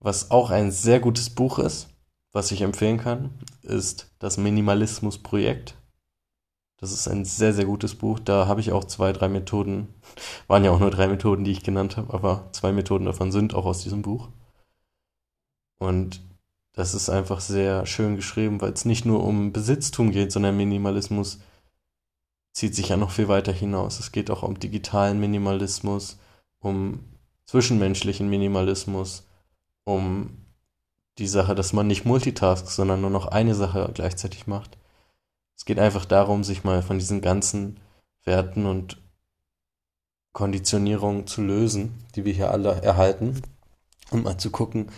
Was 0.00 0.30
auch 0.30 0.50
ein 0.50 0.70
sehr 0.70 0.98
gutes 0.98 1.30
Buch 1.30 1.58
ist, 1.58 1.88
was 2.32 2.50
ich 2.50 2.62
empfehlen 2.62 2.98
kann, 2.98 3.30
ist 3.62 4.10
das 4.18 4.38
Minimalismus-Projekt. 4.38 5.74
Das 6.78 6.90
ist 6.92 7.06
ein 7.06 7.24
sehr, 7.24 7.52
sehr 7.52 7.66
gutes 7.66 7.94
Buch. 7.94 8.18
Da 8.18 8.46
habe 8.46 8.60
ich 8.60 8.72
auch 8.72 8.84
zwei, 8.84 9.12
drei 9.12 9.28
Methoden. 9.28 9.88
Waren 10.48 10.64
ja 10.64 10.70
auch 10.70 10.80
nur 10.80 10.90
drei 10.90 11.06
Methoden, 11.06 11.44
die 11.44 11.52
ich 11.52 11.62
genannt 11.62 11.96
habe, 11.96 12.14
aber 12.14 12.48
zwei 12.52 12.72
Methoden 12.72 13.04
davon 13.04 13.30
sind 13.30 13.54
auch 13.54 13.66
aus 13.66 13.82
diesem 13.82 14.02
Buch. 14.02 14.30
Und 15.82 16.20
das 16.74 16.94
ist 16.94 17.10
einfach 17.10 17.40
sehr 17.40 17.86
schön 17.86 18.14
geschrieben, 18.14 18.60
weil 18.60 18.72
es 18.72 18.84
nicht 18.84 19.04
nur 19.04 19.24
um 19.24 19.52
Besitztum 19.52 20.12
geht, 20.12 20.30
sondern 20.30 20.56
Minimalismus 20.56 21.40
zieht 22.52 22.76
sich 22.76 22.90
ja 22.90 22.96
noch 22.96 23.10
viel 23.10 23.26
weiter 23.26 23.52
hinaus. 23.52 23.98
Es 23.98 24.12
geht 24.12 24.30
auch 24.30 24.44
um 24.44 24.60
digitalen 24.60 25.18
Minimalismus, 25.18 26.20
um 26.60 27.00
zwischenmenschlichen 27.46 28.30
Minimalismus, 28.30 29.26
um 29.82 30.46
die 31.18 31.26
Sache, 31.26 31.56
dass 31.56 31.72
man 31.72 31.88
nicht 31.88 32.04
multitaskt, 32.04 32.68
sondern 32.68 33.00
nur 33.00 33.10
noch 33.10 33.26
eine 33.26 33.56
Sache 33.56 33.90
gleichzeitig 33.92 34.46
macht. 34.46 34.78
Es 35.56 35.64
geht 35.64 35.80
einfach 35.80 36.04
darum, 36.04 36.44
sich 36.44 36.62
mal 36.62 36.82
von 36.82 37.00
diesen 37.00 37.22
ganzen 37.22 37.80
Werten 38.22 38.66
und 38.66 39.02
Konditionierungen 40.32 41.26
zu 41.26 41.42
lösen, 41.42 42.04
die 42.14 42.24
wir 42.24 42.32
hier 42.32 42.52
alle 42.52 42.80
erhalten, 42.82 43.42
und 44.12 44.22
mal 44.22 44.38
zu 44.38 44.50
gucken, 44.50 44.92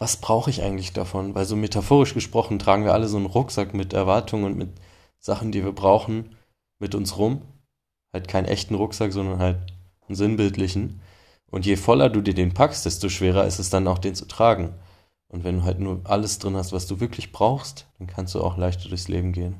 was 0.00 0.16
brauche 0.16 0.48
ich 0.48 0.62
eigentlich 0.62 0.94
davon? 0.94 1.34
Weil 1.34 1.44
so 1.44 1.56
metaphorisch 1.56 2.14
gesprochen 2.14 2.58
tragen 2.58 2.84
wir 2.84 2.94
alle 2.94 3.06
so 3.06 3.18
einen 3.18 3.26
Rucksack 3.26 3.74
mit 3.74 3.92
Erwartungen 3.92 4.44
und 4.44 4.56
mit 4.56 4.70
Sachen, 5.18 5.52
die 5.52 5.62
wir 5.62 5.72
brauchen, 5.72 6.36
mit 6.78 6.94
uns 6.94 7.18
rum. 7.18 7.42
Halt 8.12 8.26
keinen 8.26 8.46
echten 8.46 8.74
Rucksack, 8.74 9.12
sondern 9.12 9.38
halt 9.38 9.74
einen 10.08 10.16
sinnbildlichen. 10.16 11.02
Und 11.50 11.66
je 11.66 11.76
voller 11.76 12.08
du 12.08 12.22
dir 12.22 12.34
den 12.34 12.54
packst, 12.54 12.86
desto 12.86 13.10
schwerer 13.10 13.46
ist 13.46 13.58
es 13.58 13.68
dann 13.68 13.86
auch, 13.86 13.98
den 13.98 14.14
zu 14.14 14.24
tragen. 14.26 14.74
Und 15.28 15.44
wenn 15.44 15.58
du 15.58 15.64
halt 15.64 15.80
nur 15.80 16.00
alles 16.04 16.38
drin 16.38 16.56
hast, 16.56 16.72
was 16.72 16.86
du 16.86 16.98
wirklich 16.98 17.30
brauchst, 17.30 17.86
dann 17.98 18.06
kannst 18.06 18.34
du 18.34 18.40
auch 18.40 18.56
leichter 18.56 18.88
durchs 18.88 19.08
Leben 19.08 19.32
gehen. 19.32 19.56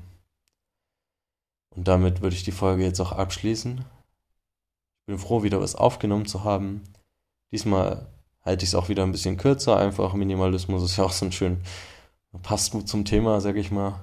Und 1.77 1.87
damit 1.87 2.23
würde 2.23 2.35
ich 2.35 2.45
die 2.45 2.51
Folge 2.51 2.83
jetzt 2.83 3.01
auch 3.01 3.13
abschließen. 3.13 3.79
Ich 3.79 5.07
bin 5.07 5.19
froh, 5.19 5.43
wieder 5.43 5.61
was 5.61 5.77
aufgenommen 5.77 6.27
zu 6.27 6.45
haben. 6.45 6.83
Diesmal 7.53 8.09
halte 8.43 8.65
ich 8.65 8.71
es 8.71 8.75
auch 8.75 8.89
wieder 8.89 9.03
ein 9.03 9.13
bisschen 9.13 9.37
kürzer. 9.37 9.77
Einfach 9.77 10.15
Minimalismus 10.15 10.83
ist 10.83 10.97
ja 10.97 11.05
auch 11.05 11.13
so 11.13 11.27
ein 11.27 11.33
schön, 11.33 11.59
passt 12.43 12.73
gut 12.73 12.89
zum 12.89 13.05
Thema, 13.05 13.41
sag 13.41 13.57
ich 13.57 13.71
mal. 13.71 14.01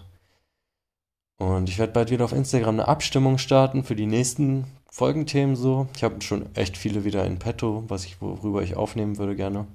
Und 1.40 1.70
ich 1.70 1.78
werde 1.78 1.94
bald 1.94 2.10
wieder 2.10 2.26
auf 2.26 2.34
Instagram 2.34 2.76
eine 2.76 2.88
Abstimmung 2.88 3.38
starten 3.38 3.84
für 3.84 3.96
die 3.96 4.08
nächsten 4.08 4.66
Folgenthemen 4.90 5.56
so. 5.56 5.88
Ich 5.96 6.04
habe 6.04 6.22
schon 6.22 6.54
echt 6.56 6.78
viele 6.78 7.04
wieder 7.04 7.26
in 7.26 7.38
petto, 7.38 7.84
was 7.88 8.06
ich, 8.06 8.22
worüber 8.22 8.64
ich 8.64 8.76
aufnehmen 8.76 9.18
würde 9.18 9.36
gerne. 9.36 9.68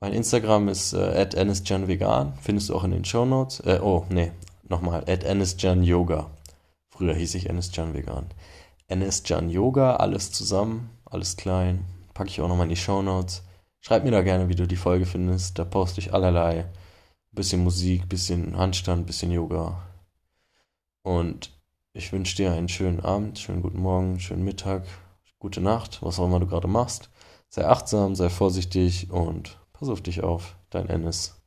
Mein 0.00 0.14
Instagram 0.14 0.68
ist 0.68 0.94
äh, 0.94 1.28
@anisjanvegan, 1.36 2.32
findest 2.40 2.70
du 2.70 2.74
auch 2.74 2.84
in 2.84 2.90
den 2.90 3.04
Show 3.04 3.24
Notes. 3.24 3.60
Äh, 3.60 3.78
oh, 3.82 4.04
nee, 4.08 4.32
nochmal, 4.68 5.04
@anisjanyoga. 5.06 6.30
Früher 6.88 7.14
hieß 7.14 7.34
ich 7.36 7.50
anisjanvegan. 7.50 8.26
anisjanyoga, 8.90 9.96
alles 9.96 10.32
zusammen, 10.32 10.90
alles 11.04 11.36
klein, 11.36 11.84
Packe 12.14 12.30
ich 12.30 12.40
auch 12.40 12.48
nochmal 12.48 12.66
in 12.66 12.70
die 12.70 12.76
Show 12.76 13.02
Notes. 13.02 13.42
Schreib 13.80 14.04
mir 14.04 14.10
da 14.10 14.22
gerne, 14.22 14.48
wie 14.48 14.54
du 14.54 14.66
die 14.66 14.76
Folge 14.76 15.06
findest. 15.06 15.58
Da 15.58 15.64
poste 15.64 16.00
ich 16.00 16.14
allerlei. 16.14 16.66
Bisschen 17.32 17.64
Musik, 17.64 18.08
bisschen 18.08 18.56
Handstand, 18.56 19.06
bisschen 19.06 19.32
Yoga. 19.32 19.82
Und 21.02 21.50
ich 21.92 22.12
wünsche 22.12 22.36
dir 22.36 22.52
einen 22.52 22.68
schönen 22.68 23.00
Abend, 23.00 23.38
schönen 23.38 23.62
guten 23.62 23.80
Morgen, 23.80 24.20
schönen 24.20 24.44
Mittag, 24.44 24.84
gute 25.38 25.60
Nacht, 25.60 26.02
was 26.02 26.18
auch 26.18 26.26
immer 26.26 26.40
du 26.40 26.46
gerade 26.46 26.68
machst. 26.68 27.10
Sei 27.48 27.66
achtsam, 27.66 28.14
sei 28.14 28.30
vorsichtig 28.30 29.10
und 29.10 29.58
pass 29.72 29.88
auf 29.88 30.00
dich 30.00 30.22
auf. 30.22 30.56
Dein 30.70 30.88
Ennis. 30.88 31.41